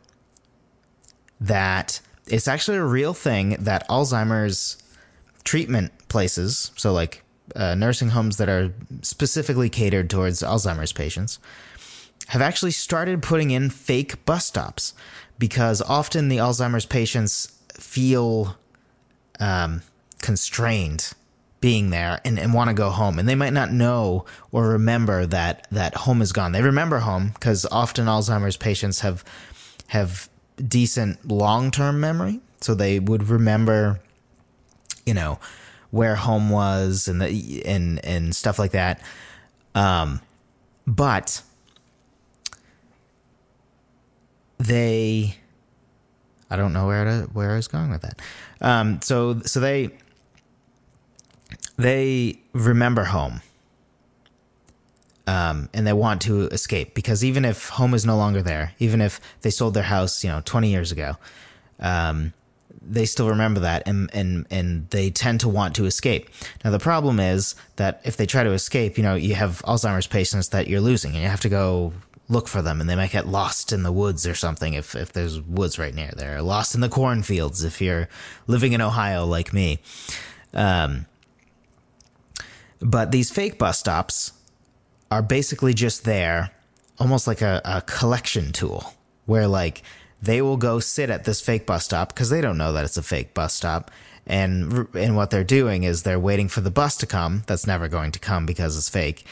that 1.41 2.01
it's 2.27 2.49
actually 2.49 2.79
a 2.79 2.85
real 2.85 3.15
thing 3.15 3.57
that 3.59 3.87
Alzheimer's 3.89 4.83
treatment 5.45 5.93
places, 6.09 6.73
so 6.77 6.93
like 6.93 7.23
uh, 7.55 7.75
nursing 7.75 8.11
homes 8.11 8.37
that 8.37 8.49
are 8.49 8.73
specifically 9.03 9.69
catered 9.69 10.11
towards 10.11 10.43
Alzheimer's 10.43 10.93
patients, 10.93 11.39
have 12.29 12.43
actually 12.43 12.71
started 12.71 13.23
putting 13.23 13.51
in 13.51 13.71
fake 13.71 14.25
bus 14.25 14.47
stops 14.47 14.95
because 15.39 15.83
often 15.83 16.29
the 16.29 16.39
Alzheimer's 16.39 16.87
patients 16.87 17.59
feel 17.75 18.57
um, 19.41 19.83
constrained 20.21 21.13
being 21.63 21.91
there 21.91 22.21
and, 22.25 22.39
and 22.39 22.53
want 22.53 22.69
to 22.69 22.75
go 22.75 22.91
home. 22.91 23.19
And 23.19 23.29
they 23.29 23.35
might 23.35 23.53
not 23.53 23.73
know 23.73 24.27
or 24.51 24.69
remember 24.69 25.25
that 25.27 25.67
that 25.71 25.95
home 25.95 26.21
is 26.21 26.33
gone. 26.33 26.53
They 26.53 26.61
remember 26.61 26.99
home 26.99 27.31
because 27.35 27.65
often 27.71 28.07
alzheimer's 28.07 28.57
patients 28.57 29.01
have 29.01 29.25
have 29.89 30.29
decent 30.57 31.27
long-term 31.27 32.01
memory. 32.01 32.41
So 32.61 32.75
they 32.75 32.99
would 32.99 33.29
remember 33.29 34.01
you 35.07 35.15
know 35.15 35.39
where 35.93 36.17
home 36.17 36.51
was 36.51 37.07
and 37.07 37.23
the 37.23 37.63
and 37.65 38.05
and 38.05 38.35
stuff 38.35 38.59
like 38.59 38.73
that 38.73 39.01
um 39.77 40.21
but 40.87 41.43
they 44.59 45.37
I 46.53 46.57
don't 46.57 46.75
know 46.75 46.87
where 46.87 47.05
to 47.05 47.31
where 47.33 47.53
I 47.53 47.57
was 47.57 47.67
going 47.67 47.91
with 47.91 48.03
that. 48.03 48.21
Um, 48.61 49.01
so 49.01 49.41
so 49.41 49.59
they 49.59 49.91
they 51.79 52.41
remember 52.53 53.05
home. 53.05 53.41
Um, 55.25 55.69
and 55.73 55.87
they 55.87 55.93
want 55.93 56.21
to 56.23 56.49
escape 56.49 56.95
because 56.95 57.25
even 57.25 57.45
if 57.45 57.69
home 57.69 57.95
is 57.95 58.05
no 58.05 58.17
longer 58.17 58.43
there, 58.43 58.75
even 58.81 59.01
if 59.01 59.21
they 59.43 59.51
sold 59.51 59.73
their 59.73 59.85
house, 59.85 60.25
you 60.25 60.29
know, 60.29 60.43
20 60.45 60.69
years 60.69 60.91
ago, 60.91 61.17
um, 61.79 62.33
they 62.81 63.05
still 63.05 63.29
remember 63.29 63.61
that 63.61 63.83
and, 63.87 64.11
and, 64.15 64.47
and 64.51 64.89
they 64.91 65.11
tend 65.11 65.41
to 65.41 65.49
want 65.49 65.77
to 65.77 65.85
escape. 65.85 66.31
Now, 66.65 66.71
the 66.71 66.79
problem 66.79 67.21
is 67.21 67.55
that 67.77 68.01
if 68.05 68.17
they 68.17 68.27
try 68.27 68.43
to 68.43 68.53
escape, 68.53 68.97
you 68.97 69.03
know, 69.03 69.15
you 69.15 69.35
have 69.35 69.63
Alzheimer's 69.63 70.07
patients 70.07 70.49
that 70.49 70.69
you're 70.69 70.81
losing 70.81 71.13
and 71.13 71.23
you 71.23 71.29
have 71.29 71.41
to 71.41 71.49
go 71.49 71.93
look 72.29 72.49
for 72.49 72.63
them 72.63 72.81
and 72.81 72.89
they 72.89 72.97
might 72.97 73.11
get 73.11 73.27
lost 73.29 73.73
in 73.73 73.83
the 73.83 73.93
woods 73.93 74.27
or 74.27 74.35
something 74.35 74.75
if, 74.75 74.95
if 74.95 75.13
there's 75.13 75.41
woods 75.41 75.79
right 75.79 75.95
near 75.95 76.13
there, 76.17 76.41
lost 76.43 76.75
in 76.75 76.81
the 76.81 76.89
cornfields 76.89 77.63
if 77.63 77.81
you're 77.81 78.09
living 78.47 78.73
in 78.73 78.81
Ohio 78.81 79.27
like 79.27 79.53
me. 79.53 79.81
Um, 80.55 81.07
but 82.81 83.11
these 83.11 83.31
fake 83.31 83.59
bus 83.59 83.79
stops 83.79 84.33
are 85.11 85.23
basically 85.23 85.75
just 85.75 86.05
there, 86.05 86.51
almost 86.99 87.27
like 87.27 87.43
a, 87.43 87.61
a 87.65 87.83
collection 87.83 88.51
tool, 88.51 88.95
where 89.27 89.47
like 89.47 89.83
they 90.23 90.41
will 90.41 90.57
go 90.57 90.79
sit 90.79 91.11
at 91.11 91.25
this 91.25 91.41
fake 91.41 91.67
bus 91.67 91.85
stop 91.85 92.15
because 92.15 92.31
they 92.31 92.41
don't 92.41 92.57
know 92.57 92.73
that 92.73 92.85
it's 92.85 92.97
a 92.97 93.03
fake 93.03 93.35
bus 93.35 93.55
stop. 93.55 93.91
And 94.25 94.87
and 94.95 95.17
what 95.17 95.31
they're 95.31 95.43
doing 95.43 95.83
is 95.83 96.05
they're 96.05 96.21
waiting 96.21 96.49
for 96.49 96.61
the 96.61 96.71
bus 96.71 96.97
to 96.99 97.07
come. 97.07 97.43
That's 97.47 97.67
never 97.67 97.89
going 97.89 98.13
to 98.13 98.21
come 98.21 98.47
because 98.47 98.77
it's 98.77 98.89
fake, 98.89 99.27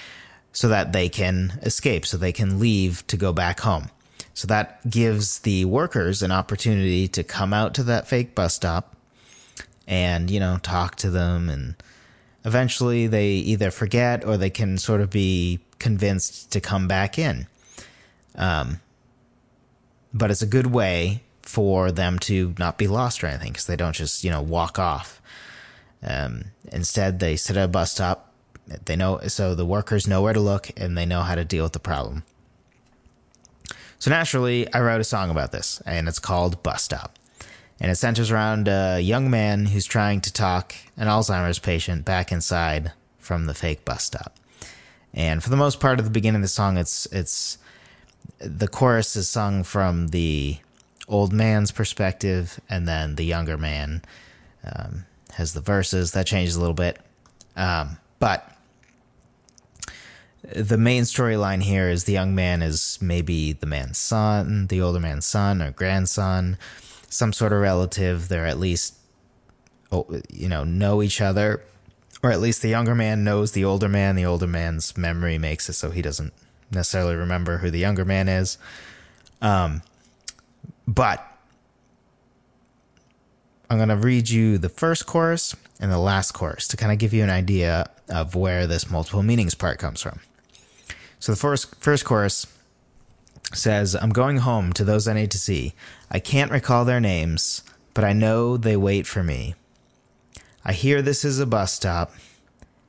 so 0.52 0.68
that 0.68 0.92
they 0.92 1.08
can 1.08 1.60
escape, 1.62 2.04
so 2.04 2.16
they 2.16 2.32
can 2.32 2.58
leave 2.58 3.06
to 3.06 3.16
go 3.16 3.32
back 3.32 3.60
home. 3.60 3.90
So 4.34 4.48
that 4.48 4.88
gives 4.90 5.40
the 5.40 5.64
workers 5.64 6.22
an 6.22 6.32
opportunity 6.32 7.06
to 7.08 7.22
come 7.22 7.52
out 7.52 7.72
to 7.74 7.84
that 7.84 8.08
fake 8.08 8.34
bus 8.34 8.54
stop 8.54 8.96
and 9.86 10.30
you 10.30 10.40
know 10.40 10.58
talk 10.62 10.96
to 10.96 11.10
them 11.10 11.48
and 11.48 11.74
eventually 12.44 13.06
they 13.06 13.28
either 13.28 13.70
forget 13.70 14.24
or 14.24 14.36
they 14.36 14.50
can 14.50 14.78
sort 14.78 15.00
of 15.00 15.10
be 15.10 15.60
convinced 15.78 16.50
to 16.52 16.60
come 16.60 16.88
back 16.88 17.18
in. 17.18 17.46
Um, 18.34 18.80
but 20.12 20.30
it's 20.30 20.42
a 20.42 20.46
good 20.46 20.66
way 20.66 21.22
for 21.42 21.90
them 21.90 22.18
to 22.20 22.54
not 22.58 22.78
be 22.78 22.86
lost 22.86 23.24
or 23.24 23.26
anything 23.26 23.52
because 23.52 23.66
they 23.66 23.76
don't 23.76 23.94
just, 23.94 24.24
you 24.24 24.30
know, 24.30 24.42
walk 24.42 24.78
off. 24.78 25.20
Um, 26.02 26.46
instead, 26.72 27.18
they 27.18 27.36
sit 27.36 27.56
at 27.56 27.64
a 27.64 27.68
bus 27.68 27.92
stop. 27.92 28.32
They 28.84 28.96
know, 28.96 29.20
so 29.26 29.54
the 29.54 29.66
workers 29.66 30.06
know 30.06 30.22
where 30.22 30.32
to 30.32 30.40
look 30.40 30.70
and 30.76 30.96
they 30.96 31.06
know 31.06 31.22
how 31.22 31.34
to 31.34 31.44
deal 31.44 31.64
with 31.64 31.72
the 31.72 31.80
problem. 31.80 32.22
So 33.98 34.10
naturally, 34.10 34.72
I 34.72 34.80
wrote 34.80 35.00
a 35.00 35.04
song 35.04 35.28
about 35.28 35.52
this, 35.52 35.82
and 35.84 36.08
it's 36.08 36.18
called 36.18 36.62
Bus 36.62 36.82
Stop 36.82 37.18
and 37.80 37.90
it 37.90 37.96
centers 37.96 38.30
around 38.30 38.68
a 38.68 39.00
young 39.00 39.30
man 39.30 39.66
who's 39.66 39.86
trying 39.86 40.20
to 40.20 40.32
talk 40.32 40.74
an 40.98 41.08
Alzheimer's 41.08 41.58
patient 41.58 42.04
back 42.04 42.30
inside 42.30 42.92
from 43.18 43.46
the 43.46 43.54
fake 43.54 43.84
bus 43.86 44.04
stop. 44.04 44.36
And 45.14 45.42
for 45.42 45.48
the 45.48 45.56
most 45.56 45.80
part 45.80 45.98
of 45.98 46.04
the 46.04 46.10
beginning 46.10 46.36
of 46.36 46.42
the 46.42 46.48
song, 46.48 46.76
it's 46.76 47.06
it's 47.06 47.56
the 48.38 48.68
chorus 48.68 49.16
is 49.16 49.28
sung 49.28 49.62
from 49.64 50.08
the 50.08 50.58
old 51.08 51.32
man's 51.32 51.72
perspective, 51.72 52.60
and 52.68 52.86
then 52.86 53.16
the 53.16 53.24
younger 53.24 53.58
man 53.58 54.02
um, 54.64 55.04
has 55.34 55.52
the 55.52 55.60
verses. 55.60 56.12
That 56.12 56.26
changes 56.26 56.56
a 56.56 56.60
little 56.60 56.74
bit, 56.74 56.98
um, 57.56 57.98
but 58.18 58.50
the 60.42 60.78
main 60.78 61.02
storyline 61.02 61.62
here 61.62 61.90
is 61.90 62.04
the 62.04 62.12
young 62.12 62.34
man 62.34 62.62
is 62.62 62.98
maybe 63.00 63.52
the 63.52 63.66
man's 63.66 63.98
son, 63.98 64.66
the 64.68 64.80
older 64.80 65.00
man's 65.00 65.26
son 65.26 65.60
or 65.60 65.70
grandson 65.70 66.56
some 67.10 67.32
sort 67.32 67.52
of 67.52 67.60
relative. 67.60 68.28
They're 68.28 68.46
at 68.46 68.58
least, 68.58 68.94
you 70.30 70.48
know, 70.48 70.64
know 70.64 71.02
each 71.02 71.20
other, 71.20 71.62
or 72.22 72.30
at 72.30 72.40
least 72.40 72.62
the 72.62 72.68
younger 72.68 72.94
man 72.94 73.24
knows 73.24 73.52
the 73.52 73.64
older 73.64 73.88
man. 73.88 74.16
The 74.16 74.24
older 74.24 74.46
man's 74.46 74.96
memory 74.96 75.36
makes 75.36 75.68
it 75.68 75.74
so 75.74 75.90
he 75.90 76.00
doesn't 76.00 76.32
necessarily 76.70 77.14
remember 77.14 77.58
who 77.58 77.70
the 77.70 77.78
younger 77.78 78.04
man 78.04 78.28
is. 78.28 78.58
Um, 79.42 79.82
but 80.86 81.26
I'm 83.68 83.76
going 83.76 83.88
to 83.88 83.96
read 83.96 84.28
you 84.28 84.58
the 84.58 84.68
first 84.68 85.06
chorus 85.06 85.54
and 85.78 85.92
the 85.92 85.98
last 85.98 86.32
chorus 86.32 86.66
to 86.68 86.76
kind 86.76 86.92
of 86.92 86.98
give 86.98 87.14
you 87.14 87.22
an 87.22 87.30
idea 87.30 87.88
of 88.08 88.34
where 88.34 88.66
this 88.66 88.90
multiple 88.90 89.22
meanings 89.22 89.54
part 89.54 89.78
comes 89.78 90.02
from. 90.02 90.20
So 91.20 91.32
the 91.32 91.36
first 91.36 91.76
first 91.76 92.04
chorus 92.04 92.46
says, 93.52 93.94
I'm 93.94 94.10
going 94.10 94.38
home 94.38 94.72
to 94.74 94.84
those 94.84 95.06
I 95.06 95.14
need 95.14 95.30
to 95.32 95.38
see. 95.38 95.74
I 96.10 96.18
can't 96.18 96.50
recall 96.50 96.84
their 96.84 97.00
names, 97.00 97.62
but 97.94 98.04
I 98.04 98.12
know 98.12 98.56
they 98.56 98.76
wait 98.76 99.06
for 99.06 99.22
me. 99.22 99.54
I 100.64 100.72
hear 100.72 101.02
this 101.02 101.24
is 101.24 101.38
a 101.38 101.46
bus 101.46 101.72
stop 101.72 102.12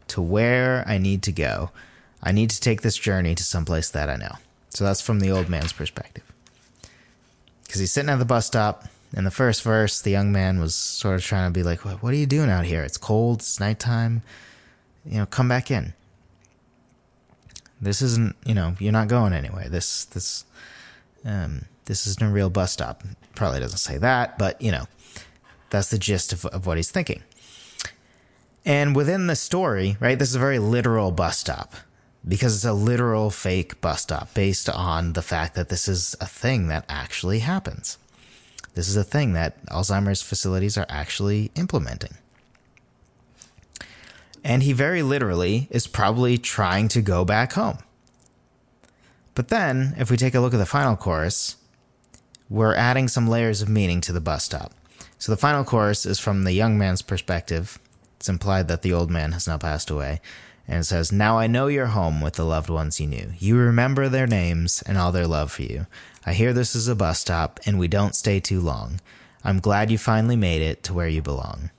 to 0.08 0.22
where 0.22 0.84
I 0.88 0.98
need 0.98 1.24
to 1.24 1.32
go. 1.32 1.72
I 2.24 2.32
need 2.32 2.50
to 2.52 2.60
take 2.60 2.82
this 2.82 2.98
journey 2.98 3.36
to 3.36 3.44
someplace 3.44 3.90
that 3.90 4.10
I 4.10 4.16
know. 4.16 4.36
So 4.70 4.84
that's 4.84 5.02
from 5.02 5.20
the 5.20 5.32
old 5.32 5.50
man's 5.50 5.74
perspective. 5.74 6.24
Because 7.64 7.80
he's 7.80 7.92
sitting 7.92 8.10
at 8.10 8.20
the 8.20 8.26
bus 8.26 8.46
stop. 8.48 8.86
In 9.14 9.26
the 9.26 9.32
first 9.32 9.64
verse, 9.64 10.02
the 10.02 10.12
young 10.12 10.32
man 10.32 10.60
was 10.60 10.74
sort 10.74 11.16
of 11.16 11.24
trying 11.24 11.52
to 11.52 11.58
be 11.58 11.64
like, 11.64 11.80
What 11.80 12.14
are 12.14 12.18
you 12.18 12.26
doing 12.26 12.50
out 12.50 12.66
here? 12.66 12.84
It's 12.84 12.98
cold, 12.98 13.40
it's 13.40 13.60
nighttime. 13.60 14.22
You 15.06 15.20
know, 15.20 15.26
come 15.26 15.50
back 15.50 15.72
in. 15.72 15.94
This 17.82 18.02
isn't, 18.02 18.36
you 18.46 18.54
know, 18.54 18.76
you're 18.80 18.92
not 18.92 19.08
going 19.08 19.34
anywhere. 19.34 19.68
This, 19.68 20.06
this, 20.06 20.46
um, 21.26 21.66
this 21.86 22.06
isn't 22.06 22.24
a 22.24 22.32
real 22.32 22.50
bus 22.50 22.72
stop. 22.72 23.04
Probably 23.36 23.60
doesn't 23.60 23.80
say 23.80 23.98
that, 23.98 24.38
but 24.38 24.62
you 24.62 24.72
know, 24.72 24.86
that's 25.72 25.90
the 25.90 25.98
gist 25.98 26.32
of, 26.32 26.46
of 26.46 26.66
what 26.66 26.78
he's 26.78 26.92
thinking. 26.92 27.24
And 28.64 28.96
within 28.96 29.28
the 29.28 29.36
story, 29.36 29.98
right, 30.00 30.20
this 30.20 30.30
is 30.30 30.36
a 30.36 30.40
very 30.40 30.60
literal 30.60 31.12
bus 31.12 31.40
stop 31.40 31.74
because 32.28 32.56
it's 32.56 32.66
a 32.66 32.74
literal 32.74 33.30
fake 33.30 33.82
bus 33.82 34.04
stop 34.04 34.34
based 34.34 34.70
on 34.70 35.14
the 35.14 35.22
fact 35.22 35.56
that 35.56 35.70
this 35.70 35.88
is 35.88 36.16
a 36.22 36.26
thing 36.26 36.68
that 36.68 36.86
actually 36.88 37.40
happens. 37.40 37.98
This 38.74 38.88
is 38.88 38.96
a 38.96 39.04
thing 39.04 39.34
that 39.34 39.66
Alzheimer's 39.66 40.22
facilities 40.22 40.78
are 40.78 40.86
actually 40.88 41.52
implementing. 41.56 42.16
And 44.44 44.64
he 44.64 44.74
very 44.74 45.04
literally 45.04 45.68
is 45.70 45.88
probably 45.88 46.38
trying 46.38 46.88
to 46.90 47.02
go 47.02 47.26
back 47.26 47.54
home. 47.54 47.80
But 49.36 49.50
then, 49.50 49.96
if 49.98 50.10
we 50.10 50.18
take 50.18 50.36
a 50.36 50.40
look 50.40 50.54
at 50.54 50.58
the 50.58 50.66
final 50.66 50.96
chorus, 50.96 51.58
we're 52.50 52.76
adding 52.76 53.08
some 53.08 53.28
layers 53.28 53.62
of 53.62 53.70
meaning 53.70 54.02
to 54.02 54.12
the 54.12 54.22
bus 54.22 54.44
stop. 54.44 54.74
So 55.18 55.32
the 55.32 55.38
final 55.38 55.64
chorus 55.64 56.06
is 56.06 56.20
from 56.20 56.44
the 56.44 56.54
young 56.54 56.78
man's 56.78 57.02
perspective. 57.02 57.78
It's 58.18 58.30
implied 58.30 58.68
that 58.68 58.82
the 58.82 58.94
old 58.94 59.10
man 59.10 59.32
has 59.32 59.48
now 59.48 59.58
passed 59.58 59.90
away. 59.90 60.20
And 60.68 60.86
says, 60.86 61.12
Now 61.12 61.38
I 61.38 61.48
know 61.48 61.68
you're 61.68 61.88
home 61.88 62.22
with 62.22 62.36
the 62.36 62.46
loved 62.46 62.70
ones 62.70 63.00
you 63.00 63.08
knew. 63.08 63.32
You 63.40 63.58
remember 63.58 64.08
their 64.08 64.28
names 64.28 64.82
and 64.86 64.98
all 64.98 65.12
their 65.12 65.28
love 65.28 65.52
for 65.52 65.64
you. 65.64 65.88
I 66.26 66.34
hear 66.34 66.54
this 66.54 66.76
is 66.76 66.88
a 66.88 66.96
bus 66.96 67.20
stop 67.20 67.60
and 67.66 67.80
we 67.80 67.88
don't 67.88 68.16
stay 68.16 68.40
too 68.40 68.62
long. 68.62 69.02
I'm 69.44 69.60
glad 69.60 69.90
you 69.90 69.98
finally 69.98 70.36
made 70.36 70.62
it 70.62 70.84
to 70.84 70.94
where 70.94 71.08
you 71.08 71.22
belong. 71.22 71.72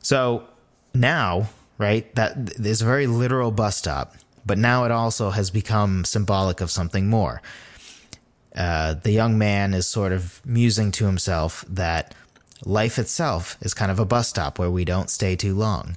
So 0.00 0.44
now, 0.92 1.48
right, 1.76 2.12
that 2.14 2.58
is 2.58 2.82
a 2.82 2.86
very 2.86 3.06
literal 3.06 3.50
bus 3.50 3.76
stop, 3.76 4.14
but 4.44 4.58
now 4.58 4.84
it 4.84 4.90
also 4.90 5.30
has 5.30 5.50
become 5.50 6.04
symbolic 6.04 6.60
of 6.60 6.70
something 6.70 7.08
more. 7.08 7.42
Uh, 8.56 8.94
the 8.94 9.12
young 9.12 9.38
man 9.38 9.74
is 9.74 9.86
sort 9.86 10.12
of 10.12 10.40
musing 10.44 10.90
to 10.90 11.06
himself 11.06 11.64
that 11.68 12.14
life 12.64 12.98
itself 12.98 13.56
is 13.60 13.74
kind 13.74 13.90
of 13.90 14.00
a 14.00 14.04
bus 14.04 14.28
stop 14.28 14.58
where 14.58 14.70
we 14.70 14.84
don't 14.84 15.10
stay 15.10 15.36
too 15.36 15.54
long. 15.54 15.96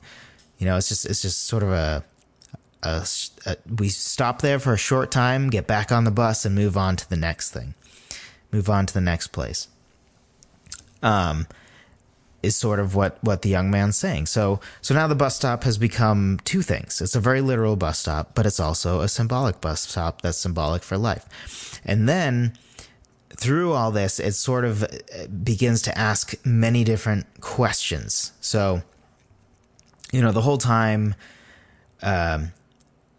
You 0.62 0.68
know, 0.68 0.77
it's 0.77 0.89
just 0.89 1.08
it's 1.08 1.24
just 1.24 1.46
sort 1.46 1.63
of 1.63 1.70
a, 1.70 2.03
a, 2.84 3.08
a 3.48 3.58
we 3.80 3.89
stop 3.89 4.41
there 4.41 4.60
for 4.60 4.74
a 4.74 4.77
short 4.77 5.10
time, 5.10 5.50
get 5.50 5.65
back 5.65 5.91
on 5.91 6.03
the 6.03 6.12
bus, 6.12 6.46
and 6.46 6.53
move 6.53 6.77
on 6.77 6.96
to 6.98 7.10
the 7.10 7.18
next 7.18 7.50
thing, 7.50 7.74
move 8.51 8.70
on 8.70 8.86
to 8.86 8.94
the 8.94 9.01
next 9.01 9.30
place. 9.30 9.68
Um, 11.01 11.48
is 12.44 12.56
sort 12.56 12.80
of 12.80 12.94
what 12.94 13.18
what 13.24 13.41
the 13.41 13.50
young 13.50 13.72
man's 13.72 13.98
saying. 13.98 14.27
So 14.27 14.60
so 14.82 14.94
now 14.94 15.08
the 15.08 15.15
bus 15.15 15.36
stop 15.36 15.63
has 15.63 15.80
become 15.80 16.39
two 16.46 16.62
things. 16.62 17.01
It's 17.01 17.15
a 17.15 17.20
very 17.20 17.41
literal 17.41 17.75
bus 17.75 17.98
stop, 17.98 18.36
but 18.36 18.46
it's 18.46 18.60
also 18.60 19.01
a 19.01 19.08
symbolic 19.08 19.62
bus 19.62 19.82
stop 19.82 20.22
that's 20.22 20.38
symbolic 20.38 20.84
for 20.84 20.96
life. 20.96 21.82
And 21.84 22.08
then 22.08 22.53
through 23.36 23.74
all 23.74 23.89
this, 23.89 24.20
it 24.20 24.34
sort 24.34 24.65
of 24.65 24.84
uh, 24.84 24.88
begins 25.44 25.82
to 25.84 25.98
ask 25.98 26.36
many 26.46 26.84
different 26.84 27.25
questions. 27.41 28.34
So 28.41 28.84
you 30.12 30.22
know, 30.22 30.32
the 30.32 30.41
whole 30.41 30.58
time, 30.58 31.15
um, 32.01 32.51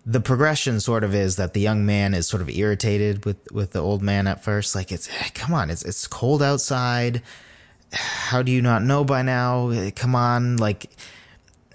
the 0.05 0.21
progression 0.21 0.81
sort 0.81 1.05
of 1.05 1.15
is 1.15 1.37
that 1.37 1.55
the 1.55 1.61
young 1.61 1.87
man 1.87 2.15
is 2.15 2.27
sort 2.27 2.43
of 2.43 2.51
irritated 2.51 3.25
with 3.25 3.51
with 3.53 3.73
the 3.73 3.79
old 3.79 4.03
man 4.03 4.27
at 4.27 4.43
first. 4.43 4.75
Like 4.75 4.91
it's 4.91 5.09
come 5.35 5.55
on, 5.55 5.71
it's 5.71 5.85
it's 5.85 6.07
cold 6.07 6.43
outside. 6.43 7.23
How 7.93 8.43
do 8.43 8.51
you 8.51 8.63
not 8.63 8.83
know 8.83 9.05
by 9.05 9.23
now? 9.23 9.91
Come 9.95 10.15
on, 10.15 10.57
like 10.57 10.91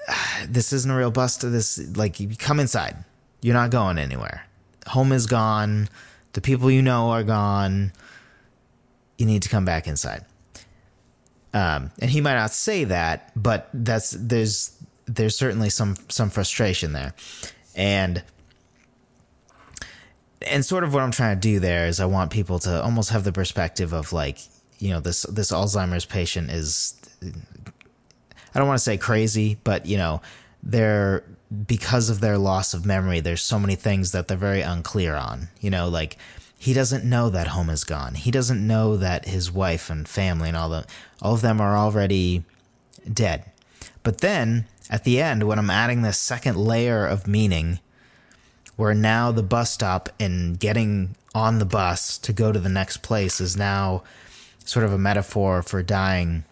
this 0.47 0.74
isn't 0.74 0.89
a 0.89 0.97
real 0.97 1.12
bust. 1.12 1.41
This 1.41 1.95
like 1.95 2.38
come 2.38 2.59
inside. 2.59 2.97
You're 3.41 3.53
not 3.53 3.71
going 3.71 3.97
anywhere. 3.97 4.45
Home 4.88 5.12
is 5.12 5.25
gone. 5.25 5.89
The 6.33 6.41
people 6.41 6.69
you 6.69 6.81
know 6.81 7.12
are 7.12 7.24
gone. 7.24 7.93
You 9.17 9.25
need 9.25 9.43
to 9.43 9.50
come 9.50 9.65
back 9.65 9.88
inside. 9.88 10.25
Um, 11.53 11.91
and 12.00 12.12
he 12.12 12.21
might 12.21 12.36
not 12.36 12.51
say 12.51 12.83
that, 12.83 13.31
but 13.36 13.69
that's 13.74 14.12
there's 14.12 14.76
there's 15.07 15.37
certainly 15.37 15.69
some 15.69 15.95
some 16.09 16.29
frustration 16.29 16.93
there, 16.93 17.13
and 17.75 18.23
and 20.45 20.65
sort 20.65 20.83
of 20.83 20.93
what 20.93 21.03
I'm 21.03 21.11
trying 21.11 21.37
to 21.37 21.41
do 21.41 21.59
there 21.59 21.87
is 21.87 21.99
I 21.99 22.05
want 22.05 22.31
people 22.31 22.59
to 22.59 22.81
almost 22.83 23.09
have 23.09 23.23
the 23.23 23.31
perspective 23.31 23.93
of 23.93 24.13
like 24.13 24.39
you 24.79 24.89
know 24.89 24.99
this 24.99 25.23
this 25.23 25.51
Alzheimer's 25.51 26.05
patient 26.05 26.51
is 26.51 26.95
I 27.23 28.59
don't 28.59 28.67
want 28.67 28.77
to 28.77 28.83
say 28.83 28.97
crazy, 28.97 29.57
but 29.63 29.85
you 29.85 29.97
know 29.97 30.21
they're 30.61 31.23
because 31.65 32.09
of 32.09 32.19
their 32.19 32.37
loss 32.37 32.73
of 32.73 32.85
memory. 32.85 33.19
There's 33.19 33.41
so 33.41 33.59
many 33.59 33.75
things 33.75 34.11
that 34.11 34.27
they're 34.27 34.37
very 34.37 34.61
unclear 34.61 35.15
on. 35.15 35.47
You 35.61 35.69
know, 35.69 35.87
like 35.87 36.17
he 36.59 36.73
doesn't 36.73 37.05
know 37.05 37.29
that 37.29 37.47
home 37.47 37.69
is 37.69 37.83
gone. 37.83 38.15
He 38.15 38.31
doesn't 38.31 38.65
know 38.65 38.97
that 38.97 39.25
his 39.25 39.51
wife 39.51 39.89
and 39.89 40.07
family 40.07 40.49
and 40.49 40.57
all 40.57 40.69
the 40.69 40.85
all 41.21 41.33
of 41.33 41.41
them 41.41 41.61
are 41.61 41.77
already 41.77 42.43
dead. 43.11 43.45
But 44.03 44.19
then 44.19 44.65
at 44.89 45.03
the 45.03 45.22
end, 45.22 45.44
when 45.44 45.60
I'm 45.60 45.70
adding 45.70 46.01
this 46.01 46.17
second 46.17 46.58
layer 46.58 47.06
of 47.06 47.27
meaning, 47.27 47.79
where 48.75 48.94
now 48.94 49.32
the 49.32 49.44
bus 49.44 49.72
stop 49.72 50.10
and 50.20 50.60
getting 50.60 51.15
on 51.34 51.60
the 51.60 51.65
bus 51.65 52.17
to 52.19 52.34
go 52.34 52.52
to 52.52 52.60
the 52.60 52.69
next 52.69 52.97
place 52.97 53.41
is 53.41 53.58
now 53.58 54.04
sort 54.63 54.86
of 54.86 54.93
a 54.93 54.97
metaphor 54.97 55.62
for 55.62 55.82
dying 55.84 56.43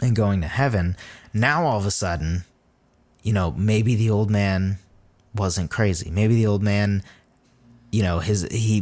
and 0.00 0.16
going 0.16 0.40
to 0.40 0.46
heaven. 0.46 0.96
Now 1.34 1.64
all 1.64 1.78
of 1.78 1.86
a 1.86 1.90
sudden, 1.90 2.44
you 3.22 3.32
know, 3.32 3.52
maybe 3.52 3.94
the 3.94 4.10
old 4.10 4.30
man 4.30 4.78
wasn't 5.34 5.70
crazy. 5.70 6.10
Maybe 6.10 6.34
the 6.34 6.46
old 6.46 6.62
man, 6.62 7.02
you 7.90 8.02
know, 8.02 8.20
his 8.20 8.46
he 8.50 8.80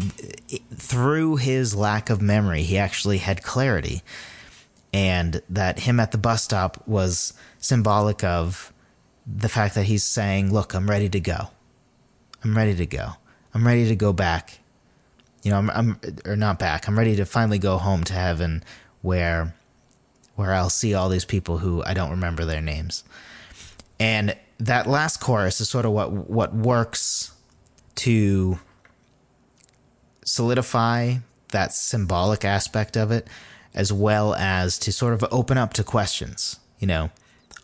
through 0.75 1.37
his 1.37 1.75
lack 1.75 2.11
of 2.11 2.23
memory, 2.23 2.63
he 2.63 2.79
actually 2.79 3.19
had 3.19 3.43
clarity. 3.43 4.03
And 4.97 5.43
that 5.51 5.81
him 5.81 6.01
at 6.01 6.13
the 6.13 6.17
bus 6.17 6.43
stop 6.43 6.83
was 6.89 7.35
symbolic 7.59 8.25
of 8.25 8.73
the 9.27 9.51
fact 9.51 9.75
that 9.75 9.85
he's 9.85 10.03
saying, 10.03 10.55
"Look, 10.55 10.73
I'm 10.73 10.89
ready 10.89 11.11
to 11.11 11.21
go. 11.21 11.51
I'm 12.43 12.57
ready 12.57 12.75
to 12.77 12.87
go. 12.87 13.11
I'm 13.53 13.67
ready 13.67 13.87
to 13.89 13.95
go 13.95 14.15
back. 14.15 14.59
You 15.43 15.51
know, 15.51 15.59
I'm, 15.59 15.71
I'm 15.71 16.01
or 16.25 16.35
not 16.35 16.59
back. 16.59 16.89
I'm 16.89 16.97
ready 16.97 17.15
to 17.17 17.27
finally 17.27 17.59
go 17.59 17.77
home 17.77 18.05
to 18.05 18.15
heaven, 18.15 18.65
where 19.03 19.55
where 20.35 20.55
I'll 20.55 20.71
see 20.71 20.95
all 20.95 21.11
these 21.11 21.27
people 21.27 21.59
who 21.59 21.85
I 21.85 21.93
don't 21.93 22.11
remember 22.11 22.47
their 22.47 22.63
names." 22.63 23.05
And 24.01 24.35
that 24.59 24.87
last 24.87 25.21
chorus 25.21 25.61
is 25.61 25.69
sort 25.69 25.85
of 25.85 25.93
what 25.93 26.11
what 26.11 26.55
works 26.55 27.33
to 27.97 28.59
solidify 30.25 31.17
that 31.49 31.75
symbolic 31.75 32.47
aspect 32.47 32.97
of 32.97 33.11
it 33.11 33.29
as 33.77 33.93
well 33.93 34.35
as 34.35 34.79
to 34.81 34.91
sort 34.91 35.15
of 35.15 35.25
open 35.31 35.57
up 35.57 35.73
to 35.75 35.85
questions 35.85 36.59
you 36.79 36.87
know 36.87 37.11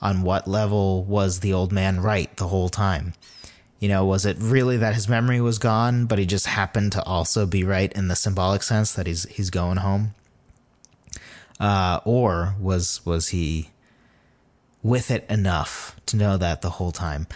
on 0.02 0.22
what 0.22 0.48
level 0.48 1.04
was 1.04 1.40
the 1.40 1.52
old 1.52 1.72
man 1.72 2.00
right 2.00 2.36
the 2.36 2.48
whole 2.48 2.68
time? 2.68 3.14
You 3.78 3.88
know, 3.88 4.04
was 4.04 4.26
it 4.26 4.36
really 4.38 4.76
that 4.76 4.94
his 4.94 5.08
memory 5.08 5.40
was 5.40 5.58
gone, 5.58 6.06
but 6.06 6.18
he 6.18 6.26
just 6.26 6.46
happened 6.46 6.92
to 6.92 7.02
also 7.04 7.46
be 7.46 7.64
right 7.64 7.92
in 7.92 8.08
the 8.08 8.16
symbolic 8.16 8.62
sense 8.62 8.92
that 8.94 9.06
he's 9.06 9.24
he's 9.24 9.48
going 9.50 9.78
home? 9.78 10.14
Uh, 11.58 12.00
or 12.04 12.56
was 12.60 13.04
was 13.06 13.28
he 13.28 13.70
with 14.82 15.10
it 15.10 15.24
enough 15.30 15.96
to 16.06 16.16
know 16.16 16.36
that 16.36 16.62
the 16.62 16.70
whole 16.70 16.92
time? 16.92 17.26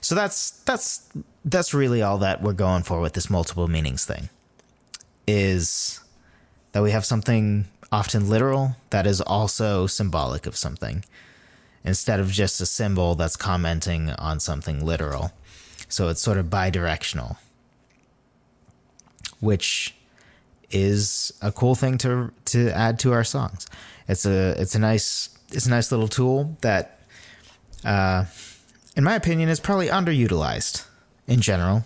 So 0.00 0.14
that's 0.14 0.50
that's 0.62 1.08
that's 1.44 1.74
really 1.74 2.02
all 2.02 2.18
that 2.18 2.42
we're 2.42 2.52
going 2.52 2.82
for 2.82 3.00
with 3.00 3.14
this 3.14 3.30
multiple 3.30 3.68
meanings 3.68 4.04
thing. 4.04 4.28
Is 5.26 6.00
that 6.72 6.82
we 6.82 6.90
have 6.92 7.04
something 7.04 7.66
often 7.92 8.28
literal 8.28 8.76
that 8.90 9.06
is 9.06 9.20
also 9.20 9.86
symbolic 9.86 10.46
of 10.46 10.56
something 10.56 11.04
instead 11.84 12.20
of 12.20 12.30
just 12.30 12.60
a 12.60 12.66
symbol 12.66 13.14
that's 13.14 13.36
commenting 13.36 14.10
on 14.10 14.38
something 14.38 14.84
literal. 14.84 15.32
So 15.88 16.08
it's 16.08 16.20
sort 16.20 16.38
of 16.38 16.46
bidirectional, 16.46 17.36
which 19.40 19.94
is 20.70 21.32
a 21.42 21.50
cool 21.50 21.74
thing 21.74 21.98
to 21.98 22.32
to 22.46 22.70
add 22.70 22.98
to 23.00 23.12
our 23.12 23.24
songs. 23.24 23.66
It's 24.06 24.24
a 24.24 24.60
it's 24.60 24.74
a 24.74 24.78
nice 24.78 25.30
it's 25.52 25.66
a 25.66 25.70
nice 25.70 25.90
little 25.90 26.08
tool 26.08 26.56
that, 26.60 27.00
uh, 27.84 28.26
in 28.96 29.02
my 29.02 29.14
opinion, 29.14 29.48
is 29.48 29.58
probably 29.58 29.88
underutilized 29.88 30.86
in 31.26 31.40
general. 31.40 31.84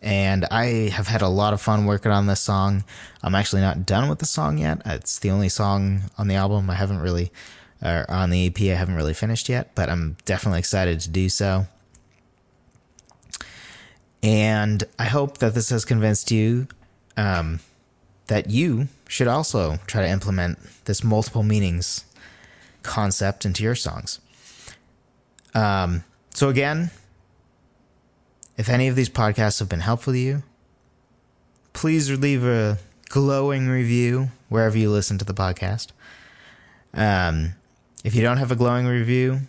And 0.00 0.44
I 0.50 0.90
have 0.90 1.08
had 1.08 1.22
a 1.22 1.28
lot 1.28 1.52
of 1.52 1.60
fun 1.60 1.84
working 1.84 2.12
on 2.12 2.26
this 2.26 2.40
song. 2.40 2.84
I'm 3.22 3.34
actually 3.34 3.62
not 3.62 3.84
done 3.84 4.08
with 4.08 4.20
the 4.20 4.26
song 4.26 4.58
yet. 4.58 4.80
It's 4.86 5.18
the 5.18 5.30
only 5.30 5.48
song 5.48 6.02
on 6.16 6.28
the 6.28 6.36
album 6.36 6.70
I 6.70 6.74
haven't 6.74 7.00
really 7.00 7.32
or 7.82 8.04
on 8.08 8.30
the 8.30 8.46
EP 8.46 8.60
I 8.60 8.74
haven't 8.74 8.96
really 8.96 9.14
finished 9.14 9.48
yet, 9.48 9.74
but 9.74 9.88
I'm 9.88 10.16
definitely 10.24 10.58
excited 10.58 11.00
to 11.00 11.10
do 11.10 11.28
so. 11.28 11.66
And 14.22 14.84
I 14.98 15.04
hope 15.04 15.38
that 15.38 15.54
this 15.54 15.70
has 15.70 15.84
convinced 15.84 16.30
you 16.30 16.66
um, 17.16 17.60
that 18.26 18.50
you 18.50 18.88
should 19.06 19.28
also 19.28 19.78
try 19.86 20.02
to 20.02 20.08
implement 20.08 20.58
this 20.84 21.04
multiple 21.04 21.42
meanings 21.42 22.04
concept 22.82 23.44
into 23.44 23.62
your 23.62 23.74
songs. 23.74 24.20
Um, 25.54 26.04
so, 26.34 26.48
again, 26.48 26.90
if 28.58 28.68
any 28.68 28.88
of 28.88 28.96
these 28.96 29.08
podcasts 29.08 29.60
have 29.60 29.68
been 29.68 29.80
helpful 29.80 30.12
to 30.12 30.18
you, 30.18 30.42
please 31.72 32.10
leave 32.10 32.44
a 32.44 32.78
glowing 33.08 33.68
review 33.68 34.28
wherever 34.48 34.76
you 34.76 34.90
listen 34.90 35.16
to 35.16 35.24
the 35.24 35.32
podcast. 35.32 35.92
Um, 36.92 37.54
if 38.04 38.14
you 38.16 38.20
don't 38.20 38.38
have 38.38 38.50
a 38.50 38.56
glowing 38.56 38.86
review, 38.86 39.40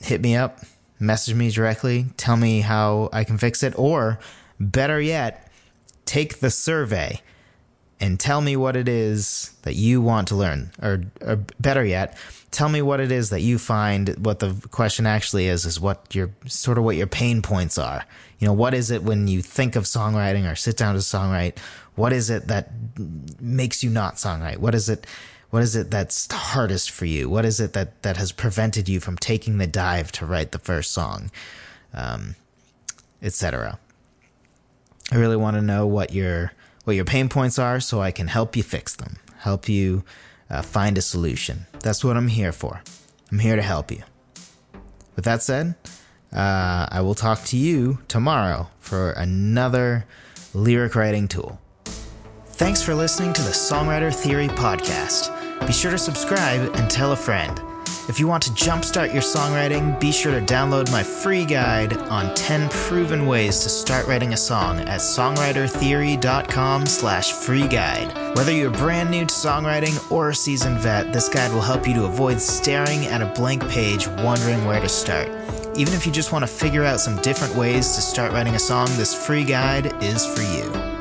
hit 0.00 0.20
me 0.20 0.36
up, 0.36 0.60
message 1.00 1.34
me 1.34 1.50
directly, 1.50 2.06
tell 2.16 2.36
me 2.36 2.60
how 2.60 3.10
I 3.12 3.24
can 3.24 3.36
fix 3.36 3.64
it, 3.64 3.76
or 3.76 4.20
better 4.60 5.00
yet, 5.00 5.50
take 6.04 6.38
the 6.38 6.50
survey 6.50 7.20
and 8.00 8.18
tell 8.18 8.40
me 8.40 8.56
what 8.56 8.76
it 8.76 8.88
is 8.88 9.54
that 9.62 9.74
you 9.74 10.00
want 10.00 10.28
to 10.28 10.34
learn. 10.34 10.70
Or, 10.82 11.02
or 11.20 11.36
better 11.58 11.84
yet, 11.84 12.16
tell 12.50 12.68
me 12.68 12.80
what 12.80 12.98
it 12.98 13.12
is 13.12 13.30
that 13.30 13.42
you 13.42 13.58
find 13.58 14.16
what 14.24 14.38
the 14.38 14.54
question 14.70 15.06
actually 15.06 15.46
is, 15.46 15.66
is 15.66 15.78
what 15.78 16.14
your 16.14 16.30
sort 16.46 16.78
of 16.78 16.84
what 16.84 16.96
your 16.96 17.06
pain 17.06 17.42
points 17.42 17.76
are. 17.76 18.04
You 18.38 18.46
know, 18.46 18.54
what 18.54 18.72
is 18.72 18.90
it 18.90 19.02
when 19.02 19.28
you 19.28 19.42
think 19.42 19.76
of 19.76 19.84
songwriting 19.84 20.50
or 20.50 20.56
sit 20.56 20.78
down 20.78 20.94
to 20.94 21.00
songwrite? 21.00 21.58
What 21.94 22.12
is 22.12 22.30
it 22.30 22.48
that 22.48 22.70
makes 23.38 23.84
you 23.84 23.90
not 23.90 24.14
songwrite? 24.14 24.58
What 24.58 24.74
is 24.74 24.88
it? 24.88 25.06
What 25.50 25.62
is 25.62 25.74
it 25.74 25.90
that's 25.90 26.30
hardest 26.32 26.92
for 26.92 27.06
you? 27.06 27.28
What 27.28 27.44
is 27.44 27.58
it 27.58 27.72
that, 27.72 28.02
that 28.02 28.16
has 28.16 28.30
prevented 28.30 28.88
you 28.88 29.00
from 29.00 29.16
taking 29.16 29.58
the 29.58 29.66
dive 29.66 30.12
to 30.12 30.24
write 30.24 30.52
the 30.52 30.60
first 30.60 30.92
song, 30.92 31.32
um, 31.92 32.36
etc. 33.20 33.76
I 35.10 35.16
really 35.16 35.36
want 35.36 35.56
to 35.56 35.60
know 35.60 35.88
what 35.88 36.12
your 36.12 36.52
what 36.90 36.96
your 36.96 37.04
pain 37.04 37.28
points 37.28 37.56
are, 37.56 37.78
so 37.78 38.00
I 38.00 38.10
can 38.10 38.26
help 38.26 38.56
you 38.56 38.64
fix 38.64 38.96
them, 38.96 39.20
help 39.38 39.68
you 39.68 40.02
uh, 40.50 40.60
find 40.60 40.98
a 40.98 41.00
solution. 41.00 41.66
That's 41.84 42.02
what 42.02 42.16
I'm 42.16 42.26
here 42.26 42.50
for. 42.50 42.82
I'm 43.30 43.38
here 43.38 43.54
to 43.54 43.62
help 43.62 43.92
you. 43.92 44.02
With 45.14 45.24
that 45.24 45.40
said, 45.40 45.76
uh, 46.32 46.88
I 46.90 47.00
will 47.02 47.14
talk 47.14 47.44
to 47.44 47.56
you 47.56 48.00
tomorrow 48.08 48.70
for 48.80 49.12
another 49.12 50.04
lyric 50.52 50.96
writing 50.96 51.28
tool. 51.28 51.60
Thanks 52.46 52.82
for 52.82 52.96
listening 52.96 53.34
to 53.34 53.42
the 53.42 53.50
Songwriter 53.50 54.12
Theory 54.12 54.48
Podcast. 54.48 55.30
Be 55.64 55.72
sure 55.72 55.92
to 55.92 55.98
subscribe 55.98 56.74
and 56.74 56.90
tell 56.90 57.12
a 57.12 57.16
friend. 57.16 57.69
If 58.10 58.18
you 58.18 58.26
want 58.26 58.42
to 58.42 58.50
jumpstart 58.50 59.12
your 59.12 59.22
songwriting, 59.22 60.00
be 60.00 60.10
sure 60.10 60.32
to 60.32 60.44
download 60.44 60.90
my 60.90 61.00
free 61.00 61.44
guide 61.44 61.96
on 61.96 62.34
10 62.34 62.68
proven 62.70 63.24
ways 63.24 63.60
to 63.60 63.68
start 63.68 64.08
writing 64.08 64.32
a 64.32 64.36
song 64.36 64.80
at 64.80 64.98
songwritertheory.com 64.98 66.86
slash 66.86 67.30
free 67.30 67.68
guide. 67.68 68.12
Whether 68.34 68.50
you're 68.50 68.72
brand 68.72 69.12
new 69.12 69.26
to 69.26 69.32
songwriting 69.32 70.10
or 70.10 70.30
a 70.30 70.34
seasoned 70.34 70.78
vet, 70.78 71.12
this 71.12 71.28
guide 71.28 71.52
will 71.52 71.60
help 71.60 71.86
you 71.86 71.94
to 71.94 72.06
avoid 72.06 72.40
staring 72.40 73.06
at 73.06 73.22
a 73.22 73.26
blank 73.26 73.68
page 73.68 74.08
wondering 74.08 74.64
where 74.64 74.80
to 74.80 74.88
start. 74.88 75.28
Even 75.76 75.94
if 75.94 76.04
you 76.04 76.10
just 76.10 76.32
want 76.32 76.42
to 76.42 76.48
figure 76.48 76.82
out 76.82 76.98
some 76.98 77.14
different 77.22 77.54
ways 77.54 77.94
to 77.94 78.00
start 78.00 78.32
writing 78.32 78.56
a 78.56 78.58
song, 78.58 78.88
this 78.96 79.14
free 79.14 79.44
guide 79.44 80.02
is 80.02 80.26
for 80.26 80.42
you. 80.42 80.99